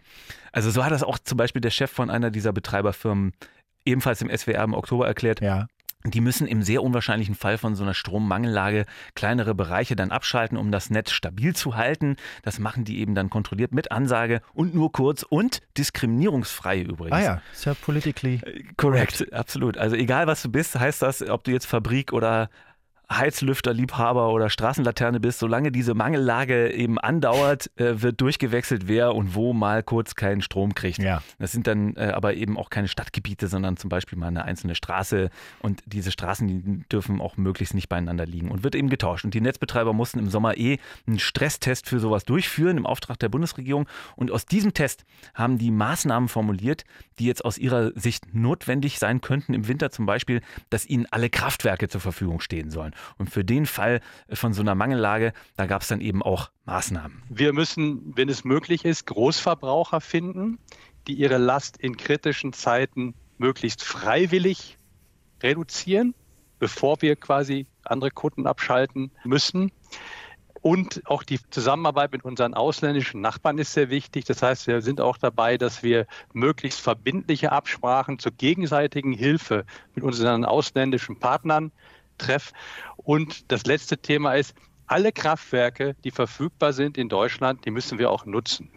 Also 0.53 0.71
so 0.71 0.85
hat 0.85 0.93
das 0.93 1.03
auch 1.03 1.19
zum 1.19 1.39
Beispiel 1.39 1.61
der 1.61 1.71
Chef 1.71 1.91
von 1.91 2.09
einer 2.09 2.31
dieser 2.31 2.53
Betreiberfirmen 2.53 3.33
ebenfalls 3.85 4.23
im 4.23 4.31
SWR 4.31 4.63
im 4.63 4.75
Oktober 4.75 5.09
erklärt. 5.09 5.41
Ja. 5.41 5.67
Die 6.05 6.21
müssen 6.21 6.47
im 6.47 6.63
sehr 6.63 6.85
unwahrscheinlichen 6.85 7.35
Fall 7.35 7.59
von 7.59 7.75
so 7.75 7.83
einer 7.83 7.93
Strommangellage 7.93 8.85
kleinere 9.17 9.55
Bereiche 9.55 9.97
dann 9.97 10.13
abschalten, 10.13 10.57
um 10.57 10.71
das 10.71 10.91
Netz 10.91 11.11
stabil 11.11 11.57
zu 11.57 11.75
halten. 11.75 12.17
Das 12.43 12.61
machen 12.61 12.85
die 12.85 13.01
eben 13.01 13.17
dann 13.17 13.31
kontrolliert 13.31 13.73
mit 13.73 13.91
Ansage 13.91 14.41
und 14.55 14.77
nur 14.77 14.93
kurz 14.93 15.25
und 15.25 15.61
diskriminierungsfrei 15.77 16.83
übrigens. 16.83 17.17
Ah 17.17 17.23
ja, 17.23 17.43
ist 17.53 17.65
ja 17.65 17.75
politically 17.75 18.39
correct. 18.77 19.19
correct. 19.19 19.33
Absolut. 19.33 19.77
Also 19.77 19.97
egal 19.97 20.29
was 20.29 20.41
du 20.41 20.51
bist, 20.51 20.79
heißt 20.79 21.03
das, 21.03 21.21
ob 21.29 21.43
du 21.43 21.51
jetzt 21.51 21.67
Fabrik 21.67 22.13
oder 22.13 22.49
Heizlüfterliebhaber 23.11 24.31
oder 24.31 24.51
Straßenlaterne 24.51 25.19
bist, 25.19 25.39
solange 25.39 25.73
diese 25.73 25.95
Mangellage 25.95 26.73
eben 26.73 26.99
andauert, 26.99 27.71
äh, 27.77 28.03
wird 28.03 28.21
durchgewechselt, 28.21 28.87
wer 28.87 29.15
und 29.15 29.35
wo 29.35 29.55
mal 29.55 29.83
kurz 29.83 30.15
keinen 30.15 30.43
Strom 30.43 30.75
kriegt. 30.75 30.99
Ja. 30.99 31.23
Das 31.39 31.53
sind 31.53 31.67
dann 31.67 31.97
äh, 31.97 32.13
aber 32.15 32.35
eben 32.35 32.59
auch 32.59 32.69
keine 32.69 32.87
Stadtgebiete, 32.87 33.49
sondern 33.49 33.79
zum 33.79 33.89
Beispiel 33.89 34.19
mal 34.19 34.27
eine 34.27 34.45
einzelne 34.45 34.75
Straße 34.75 35.31
und 35.61 35.83
diese 35.87 36.13
Straßen 36.13 36.49
die 36.49 36.85
dürfen 36.93 37.21
auch 37.21 37.39
möglichst 37.39 37.75
nicht 37.75 37.89
beieinander 37.89 38.27
liegen 38.27 38.51
und 38.51 38.63
wird 38.63 38.75
eben 38.75 38.91
getauscht. 38.91 39.25
Und 39.25 39.33
die 39.33 39.41
Netzbetreiber 39.41 39.95
mussten 39.95 40.19
im 40.19 40.29
Sommer 40.29 40.59
eh 40.59 40.79
einen 41.07 41.19
Stresstest 41.19 41.89
für 41.89 42.01
sowas 42.01 42.25
durchführen 42.25 42.77
im 42.77 42.87
Auftrag 42.87 43.19
der 43.19 43.31
Bundesregierung 43.31 43.89
und 44.17 44.31
aus 44.31 44.45
diesem 44.45 44.75
Test 44.75 45.05
haben 45.35 45.57
die 45.57 45.71
Maßnahmen 45.71 46.29
formuliert, 46.29 46.85
die 47.19 47.25
jetzt 47.25 47.45
aus 47.45 47.57
ihrer 47.57 47.93
Sicht 47.95 48.35
notwendig 48.35 48.99
sein 48.99 49.23
könnten 49.23 49.55
im 49.55 49.67
Winter 49.67 49.91
zum 49.91 50.05
Beispiel, 50.05 50.43
dass 50.69 50.87
ihnen 50.87 51.07
alle 51.11 51.31
Kraftwerke 51.31 51.89
zur 51.89 52.01
Verfügung 52.01 52.41
stehen 52.41 52.71
sollen. 52.71 52.93
Und 53.19 53.31
für 53.31 53.45
den 53.45 53.67
Fall 53.67 54.01
von 54.33 54.53
so 54.53 54.63
einer 54.63 54.75
Mangellage, 54.75 55.33
da 55.57 55.67
gab 55.67 55.83
es 55.83 55.89
dann 55.89 56.01
eben 56.01 56.23
auch 56.23 56.51
Maßnahmen. 56.65 57.23
Wir 57.29 57.53
müssen, 57.53 58.17
wenn 58.17 58.29
es 58.29 58.45
möglich 58.45 58.85
ist, 58.85 59.07
Großverbraucher 59.07 60.01
finden, 60.01 60.59
die 61.07 61.15
ihre 61.15 61.39
Last 61.39 61.79
in 61.79 61.97
kritischen 61.97 62.53
Zeiten 62.53 63.15
möglichst 63.39 63.83
freiwillig 63.83 64.77
reduzieren, 65.43 66.15
bevor 66.59 67.01
wir 67.03 67.17
quasi 67.17 67.67
andere 67.85 68.11
Kunden 68.11 68.47
abschalten 68.47 69.11
müssen. 69.25 69.73
Und 70.61 71.03
auch 71.07 71.23
die 71.23 71.39
Zusammenarbeit 71.51 72.13
mit 72.13 72.25
unseren 72.25 72.53
ausländischen 72.55 73.21
Nachbarn 73.21 73.59
ist 73.59 73.73
sehr 73.73 73.91
wichtig. 73.91 74.25
Das 74.25 74.43
heißt, 74.43 74.67
wir 74.67 74.83
sind 74.83 75.01
auch 75.01 75.17
dabei, 75.17 75.57
dass 75.57 75.83
wir 75.83 76.07
möglichst 76.33 76.81
verbindliche 76.81 77.53
Absprachen 77.53 78.19
zur 78.19 78.33
gegenseitigen 78.33 79.13
Hilfe 79.13 79.65
mit 79.95 80.03
unseren 80.03 80.45
ausländischen 80.45 81.19
Partnern 81.19 81.71
treffen. 82.19 82.55
Und 82.97 83.51
das 83.51 83.65
letzte 83.65 83.99
Thema 83.99 84.35
ist, 84.35 84.55
alle 84.89 85.13
Kraftwerke, 85.13 85.95
die 86.05 86.11
verfügbar 86.11 86.73
sind 86.73 86.99
in 86.99 87.09
Deutschland, 87.09 87.65
die 87.65 87.71
müssen 87.71 87.99
wir 87.99 88.11
auch 88.11 88.27
nutzen. 88.27 88.71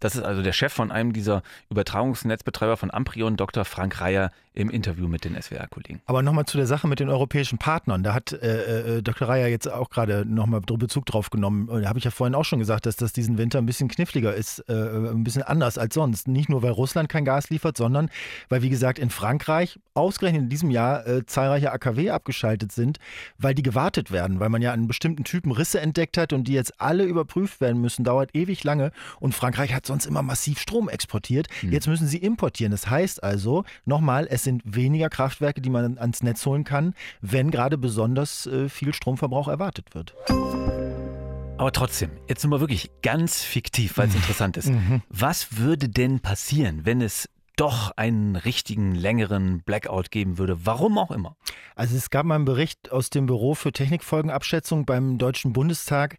Das 0.00 0.14
ist 0.14 0.22
also 0.22 0.42
der 0.42 0.52
Chef 0.52 0.72
von 0.72 0.92
einem 0.92 1.12
dieser 1.12 1.42
Übertragungsnetzbetreiber 1.70 2.76
von 2.76 2.90
Amprion, 2.90 3.36
Dr. 3.36 3.64
Frank 3.64 4.00
Reier, 4.00 4.30
im 4.54 4.70
Interview 4.70 5.08
mit 5.08 5.24
den 5.24 5.40
SWR-Kollegen. 5.40 6.00
Aber 6.06 6.22
nochmal 6.22 6.44
zu 6.44 6.56
der 6.56 6.66
Sache 6.66 6.86
mit 6.86 7.00
den 7.00 7.08
europäischen 7.08 7.58
Partnern. 7.58 8.04
Da 8.04 8.14
hat 8.14 8.32
äh, 8.32 8.98
äh 8.98 9.02
Dr. 9.02 9.28
Reier 9.28 9.48
jetzt 9.48 9.70
auch 9.70 9.90
gerade 9.90 10.24
nochmal 10.24 10.60
Bezug 10.60 11.06
drauf 11.06 11.30
genommen. 11.30 11.66
Da 11.66 11.88
habe 11.88 11.98
ich 11.98 12.04
ja 12.04 12.12
vorhin 12.12 12.36
auch 12.36 12.44
schon 12.44 12.60
gesagt, 12.60 12.86
dass 12.86 12.94
das 12.94 13.12
diesen 13.12 13.36
Winter 13.36 13.58
ein 13.58 13.66
bisschen 13.66 13.88
kniffliger 13.88 14.32
ist, 14.32 14.60
äh, 14.68 14.72
ein 14.72 15.24
bisschen 15.24 15.42
anders 15.42 15.76
als 15.76 15.94
sonst. 15.94 16.28
Nicht 16.28 16.48
nur, 16.48 16.62
weil 16.62 16.70
Russland 16.70 17.08
kein 17.08 17.24
Gas 17.24 17.50
liefert, 17.50 17.76
sondern 17.76 18.10
weil, 18.48 18.62
wie 18.62 18.70
gesagt, 18.70 19.00
in 19.00 19.10
Frankreich 19.10 19.80
ausgerechnet 19.94 20.42
in 20.42 20.48
diesem 20.48 20.70
Jahr 20.70 21.04
äh, 21.06 21.26
zahlreiche 21.26 21.72
AKW 21.72 22.10
abgeschaltet 22.10 22.70
sind, 22.70 22.98
weil 23.38 23.56
die 23.56 23.62
gewartet 23.62 24.12
werden, 24.12 24.38
weil 24.38 24.50
man 24.50 24.62
ja 24.62 24.72
einen 24.72 24.86
bestimmten 24.86 25.24
Typen 25.24 25.50
Risse 25.56 25.80
entdeckt 25.80 26.18
hat 26.18 26.32
und 26.32 26.44
die 26.44 26.52
jetzt 26.52 26.80
alle 26.80 27.04
überprüft 27.04 27.60
werden 27.60 27.80
müssen. 27.80 28.04
Dauert 28.04 28.34
ewig 28.34 28.64
lange. 28.64 28.92
Und 29.20 29.34
Frankreich 29.34 29.74
hat 29.74 29.86
sonst 29.86 30.06
immer 30.06 30.22
massiv 30.22 30.58
Strom 30.58 30.88
exportiert. 30.88 31.48
Hm. 31.60 31.72
Jetzt 31.72 31.88
müssen 31.88 32.06
sie 32.06 32.18
importieren. 32.18 32.70
Das 32.70 32.88
heißt 32.88 33.22
also, 33.22 33.64
nochmal, 33.84 34.26
es 34.30 34.44
sind 34.44 34.62
weniger 34.64 35.08
Kraftwerke, 35.08 35.60
die 35.60 35.70
man 35.70 35.98
ans 35.98 36.22
Netz 36.22 36.44
holen 36.46 36.64
kann, 36.64 36.94
wenn 37.20 37.50
gerade 37.50 37.78
besonders 37.78 38.46
äh, 38.46 38.68
viel 38.68 38.94
Stromverbrauch 38.94 39.48
erwartet 39.48 39.94
wird. 39.94 40.14
Aber 41.56 41.70
trotzdem, 41.70 42.10
jetzt 42.28 42.42
sind 42.42 42.50
wir 42.50 42.60
wirklich 42.60 42.90
ganz 43.02 43.42
fiktiv, 43.42 43.96
weil 43.96 44.08
es 44.08 44.14
mhm. 44.14 44.20
interessant 44.20 44.56
ist. 44.56 44.68
Mhm. 44.68 45.02
Was 45.08 45.56
würde 45.56 45.88
denn 45.88 46.20
passieren, 46.20 46.80
wenn 46.84 47.00
es 47.00 47.28
doch 47.56 47.92
einen 47.96 48.36
richtigen 48.36 48.94
längeren 48.94 49.62
Blackout 49.62 50.10
geben 50.10 50.38
würde, 50.38 50.66
warum 50.66 50.98
auch 50.98 51.10
immer. 51.10 51.36
Also 51.76 51.96
es 51.96 52.10
gab 52.10 52.26
mal 52.26 52.36
einen 52.36 52.44
Bericht 52.44 52.90
aus 52.90 53.10
dem 53.10 53.26
Büro 53.26 53.54
für 53.54 53.72
Technikfolgenabschätzung 53.72 54.84
beim 54.84 55.18
Deutschen 55.18 55.52
Bundestag, 55.52 56.18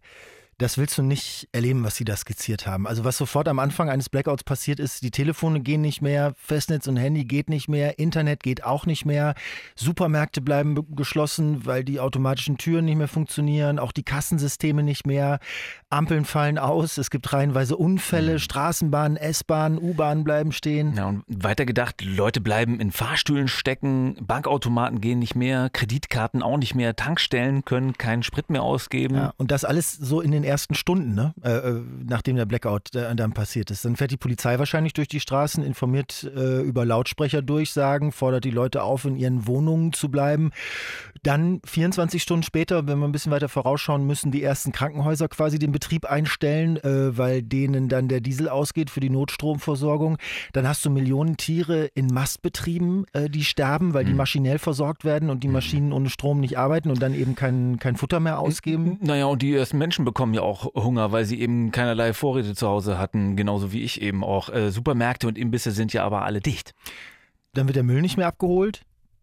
das 0.58 0.78
willst 0.78 0.96
du 0.96 1.02
nicht 1.02 1.48
erleben, 1.52 1.84
was 1.84 1.96
sie 1.96 2.04
da 2.04 2.16
skizziert 2.16 2.66
haben. 2.66 2.86
Also 2.86 3.04
was 3.04 3.18
sofort 3.18 3.46
am 3.46 3.58
Anfang 3.58 3.90
eines 3.90 4.08
Blackouts 4.08 4.42
passiert 4.42 4.80
ist, 4.80 5.02
die 5.02 5.10
Telefone 5.10 5.60
gehen 5.60 5.82
nicht 5.82 6.00
mehr, 6.00 6.32
Festnetz 6.36 6.86
und 6.86 6.96
Handy 6.96 7.24
geht 7.24 7.50
nicht 7.50 7.68
mehr, 7.68 7.98
Internet 7.98 8.42
geht 8.42 8.64
auch 8.64 8.86
nicht 8.86 9.04
mehr, 9.04 9.34
Supermärkte 9.74 10.40
bleiben 10.40 10.94
geschlossen, 10.96 11.66
weil 11.66 11.84
die 11.84 12.00
automatischen 12.00 12.56
Türen 12.56 12.86
nicht 12.86 12.96
mehr 12.96 13.08
funktionieren, 13.08 13.78
auch 13.78 13.92
die 13.92 14.02
Kassensysteme 14.02 14.82
nicht 14.82 15.06
mehr, 15.06 15.40
Ampeln 15.90 16.24
fallen 16.24 16.56
aus, 16.56 16.96
es 16.96 17.10
gibt 17.10 17.32
reihenweise 17.34 17.76
Unfälle, 17.76 18.34
mhm. 18.34 18.38
Straßenbahnen, 18.38 19.18
S-Bahnen, 19.18 19.78
U-Bahnen 19.78 20.24
bleiben 20.24 20.52
stehen. 20.52 20.94
Ja, 20.96 21.06
und 21.06 21.22
weiter 21.28 21.66
gedacht, 21.66 22.02
Leute 22.02 22.40
bleiben 22.40 22.80
in 22.80 22.92
Fahrstühlen 22.92 23.48
stecken, 23.48 24.16
Bankautomaten 24.22 25.02
gehen 25.02 25.18
nicht 25.18 25.34
mehr, 25.34 25.68
Kreditkarten 25.70 26.42
auch 26.42 26.56
nicht 26.56 26.74
mehr, 26.74 26.96
Tankstellen 26.96 27.64
können 27.64 27.92
keinen 27.98 28.22
Sprit 28.22 28.48
mehr 28.48 28.62
ausgeben. 28.62 29.16
Ja, 29.16 29.34
und 29.36 29.50
das 29.50 29.64
alles 29.64 29.92
so 29.92 30.22
in 30.22 30.30
den 30.30 30.45
ersten 30.46 30.74
Stunden, 30.74 31.14
ne? 31.14 31.34
Äh, 31.42 31.50
äh, 31.50 31.82
nachdem 32.06 32.36
der 32.36 32.46
Blackout 32.46 32.94
äh, 32.94 33.14
dann 33.14 33.32
passiert 33.32 33.70
ist. 33.70 33.84
Dann 33.84 33.96
fährt 33.96 34.10
die 34.10 34.16
Polizei 34.16 34.58
wahrscheinlich 34.58 34.92
durch 34.92 35.08
die 35.08 35.20
Straßen, 35.20 35.64
informiert 35.64 36.30
äh, 36.34 36.60
über 36.62 36.84
Lautsprecherdurchsagen, 36.84 38.12
fordert 38.12 38.44
die 38.44 38.50
Leute 38.50 38.82
auf, 38.82 39.04
in 39.04 39.16
ihren 39.16 39.46
Wohnungen 39.46 39.92
zu 39.92 40.10
bleiben. 40.10 40.52
Dann 41.22 41.60
24 41.64 42.22
Stunden 42.22 42.44
später, 42.44 42.86
wenn 42.86 42.98
wir 43.00 43.06
ein 43.06 43.12
bisschen 43.12 43.32
weiter 43.32 43.48
vorausschauen, 43.48 44.06
müssen 44.06 44.30
die 44.30 44.42
ersten 44.42 44.70
Krankenhäuser 44.70 45.28
quasi 45.28 45.58
den 45.58 45.72
Betrieb 45.72 46.06
einstellen, 46.06 46.76
äh, 46.76 47.18
weil 47.18 47.42
denen 47.42 47.88
dann 47.88 48.08
der 48.08 48.20
Diesel 48.20 48.48
ausgeht 48.48 48.90
für 48.90 49.00
die 49.00 49.10
Notstromversorgung. 49.10 50.18
Dann 50.52 50.68
hast 50.68 50.84
du 50.84 50.90
Millionen 50.90 51.36
Tiere 51.36 51.86
in 51.94 52.06
Mastbetrieben, 52.06 53.06
äh, 53.12 53.28
die 53.28 53.44
sterben, 53.44 53.92
weil 53.92 54.04
die 54.04 54.12
mhm. 54.12 54.18
maschinell 54.18 54.58
versorgt 54.58 55.04
werden 55.04 55.28
und 55.30 55.42
die 55.42 55.48
mhm. 55.48 55.54
Maschinen 55.54 55.92
ohne 55.92 56.10
Strom 56.10 56.38
nicht 56.38 56.58
arbeiten 56.58 56.90
und 56.90 57.02
dann 57.02 57.12
eben 57.14 57.34
kein, 57.34 57.78
kein 57.80 57.96
Futter 57.96 58.20
mehr 58.20 58.38
ausgeben. 58.38 58.98
Naja, 59.00 59.26
und 59.26 59.42
die 59.42 59.52
ersten 59.52 59.78
Menschen 59.78 60.04
bekommen 60.04 60.34
ja 60.36 60.42
auch 60.42 60.74
Hunger, 60.74 61.12
weil 61.12 61.24
sie 61.24 61.40
eben 61.40 61.72
keinerlei 61.72 62.12
Vorräte 62.12 62.54
zu 62.54 62.68
Hause 62.68 62.98
hatten, 62.98 63.36
genauso 63.36 63.72
wie 63.72 63.82
ich 63.82 64.00
eben 64.00 64.24
auch. 64.24 64.48
Äh, 64.48 64.70
Supermärkte 64.70 65.26
und 65.26 65.36
Imbisse 65.36 65.72
sind 65.72 65.92
ja 65.92 66.04
aber 66.04 66.22
alle 66.22 66.40
dicht. 66.40 66.74
Dann 67.54 67.66
wird 67.66 67.76
der 67.76 67.82
Müll 67.82 68.02
nicht 68.02 68.16
mehr 68.16 68.26
abgeholt. 68.26 68.82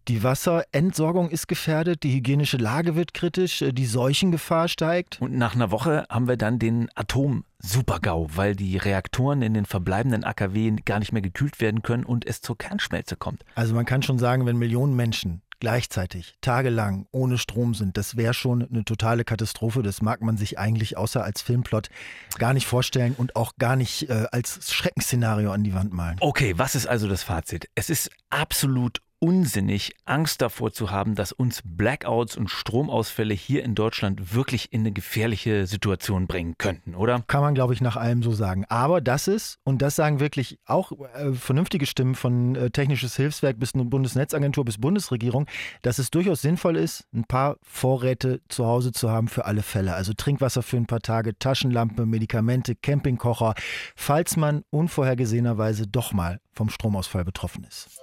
Die 0.09 0.21
Wasserentsorgung 0.21 1.29
ist 1.29 1.47
gefährdet, 1.47 2.03
die 2.03 2.13
hygienische 2.13 2.57
Lage 2.57 2.95
wird 2.95 3.13
kritisch, 3.13 3.61
äh, 3.61 3.71
die 3.71 3.85
Seuchengefahr 3.85 4.67
steigt. 4.67 5.21
Und 5.21 5.37
nach 5.37 5.55
einer 5.55 5.71
Woche 5.71 6.05
haben 6.09 6.27
wir 6.27 6.35
dann 6.35 6.59
den 6.59 6.89
Atom-Supergau, 6.95 8.27
weil 8.35 8.53
die 8.53 8.75
Reaktoren 8.75 9.41
in 9.41 9.53
den 9.53 9.65
verbleibenden 9.65 10.25
AKW 10.25 10.75
gar 10.83 10.99
nicht 10.99 11.13
mehr 11.13 11.21
gekühlt 11.21 11.61
werden 11.61 11.83
können 11.83 12.03
und 12.03 12.27
es 12.27 12.41
zur 12.41 12.57
Kernschmelze 12.57 13.15
kommt. 13.15 13.45
Also 13.55 13.73
man 13.73 13.85
kann 13.85 14.01
schon 14.01 14.19
sagen, 14.19 14.45
wenn 14.45 14.57
Millionen 14.57 14.93
Menschen 14.93 15.41
gleichzeitig 15.63 16.35
tagelang 16.41 17.07
ohne 17.11 17.37
Strom 17.37 17.73
sind, 17.73 17.95
das 17.95 18.17
wäre 18.17 18.33
schon 18.33 18.67
eine 18.69 18.83
totale 18.83 19.23
Katastrophe. 19.23 19.81
Das 19.81 20.01
mag 20.01 20.21
man 20.21 20.35
sich 20.35 20.59
eigentlich 20.59 20.97
außer 20.97 21.23
als 21.23 21.41
Filmplot 21.41 21.89
gar 22.37 22.53
nicht 22.53 22.67
vorstellen 22.67 23.15
und 23.17 23.37
auch 23.37 23.53
gar 23.57 23.77
nicht 23.77 24.09
äh, 24.09 24.25
als 24.33 24.73
Schreckensszenario 24.73 25.53
an 25.53 25.63
die 25.63 25.73
Wand 25.73 25.93
malen. 25.93 26.17
Okay, 26.19 26.53
was 26.57 26.75
ist 26.75 26.85
also 26.85 27.07
das 27.07 27.23
Fazit? 27.23 27.69
Es 27.75 27.89
ist 27.89 28.11
absolut 28.29 29.01
unsinnig, 29.23 29.95
Angst 30.03 30.41
davor 30.41 30.73
zu 30.73 30.91
haben, 30.91 31.15
dass 31.15 31.31
uns 31.31 31.61
Blackouts 31.63 32.35
und 32.35 32.49
Stromausfälle 32.49 33.33
hier 33.33 33.63
in 33.63 33.73
Deutschland 33.73 34.35
wirklich 34.35 34.73
in 34.73 34.81
eine 34.81 34.91
gefährliche 34.91 35.65
Situation 35.65 36.27
bringen 36.27 36.55
könnten, 36.57 36.93
oder? 36.93 37.23
Kann 37.27 37.39
man, 37.39 37.55
glaube 37.55 37.73
ich, 37.73 37.79
nach 37.79 37.95
allem 37.95 38.21
so 38.21 38.33
sagen. 38.33 38.65
Aber 38.67 38.99
das 38.99 39.29
ist, 39.29 39.59
und 39.63 39.81
das 39.81 39.95
sagen 39.95 40.19
wirklich 40.19 40.59
auch 40.65 40.91
äh, 40.91 41.31
vernünftige 41.31 41.85
Stimmen 41.85 42.15
von 42.15 42.55
äh, 42.55 42.69
Technisches 42.69 43.15
Hilfswerk 43.15 43.61
bis 43.61 43.71
Bundesnetzagentur 43.73 44.65
bis 44.65 44.77
Bundesregierung, 44.77 45.47
dass 45.83 45.99
es 45.99 46.11
durchaus 46.11 46.41
sinnvoll 46.41 46.75
ist, 46.75 47.05
ein 47.13 47.23
paar 47.23 47.55
Vorräte 47.61 48.41
zu 48.49 48.65
Hause 48.65 48.91
zu 48.91 49.09
haben 49.09 49.29
für 49.29 49.45
alle 49.45 49.61
Fälle. 49.61 49.93
Also 49.93 50.11
Trinkwasser 50.11 50.63
für 50.63 50.75
ein 50.75 50.85
paar 50.85 50.99
Tage, 50.99 51.39
Taschenlampe, 51.39 52.05
Medikamente, 52.05 52.75
Campingkocher, 52.75 53.53
falls 53.95 54.35
man 54.35 54.65
unvorhergesehenerweise 54.69 55.87
doch 55.87 56.11
mal 56.11 56.41
vom 56.51 56.69
Stromausfall 56.69 57.23
betroffen 57.23 57.63
ist. 57.63 58.01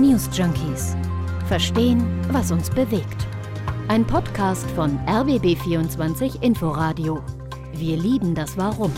News 0.00 0.28
Junkies. 0.36 0.96
Verstehen, 1.46 2.04
was 2.32 2.50
uns 2.50 2.70
bewegt. 2.70 3.28
Ein 3.86 4.04
Podcast 4.04 4.68
von 4.72 4.98
RBB24 5.06 6.42
Inforadio. 6.42 7.22
Wir 7.74 7.96
lieben 7.96 8.34
das 8.34 8.56
Warum. 8.56 8.92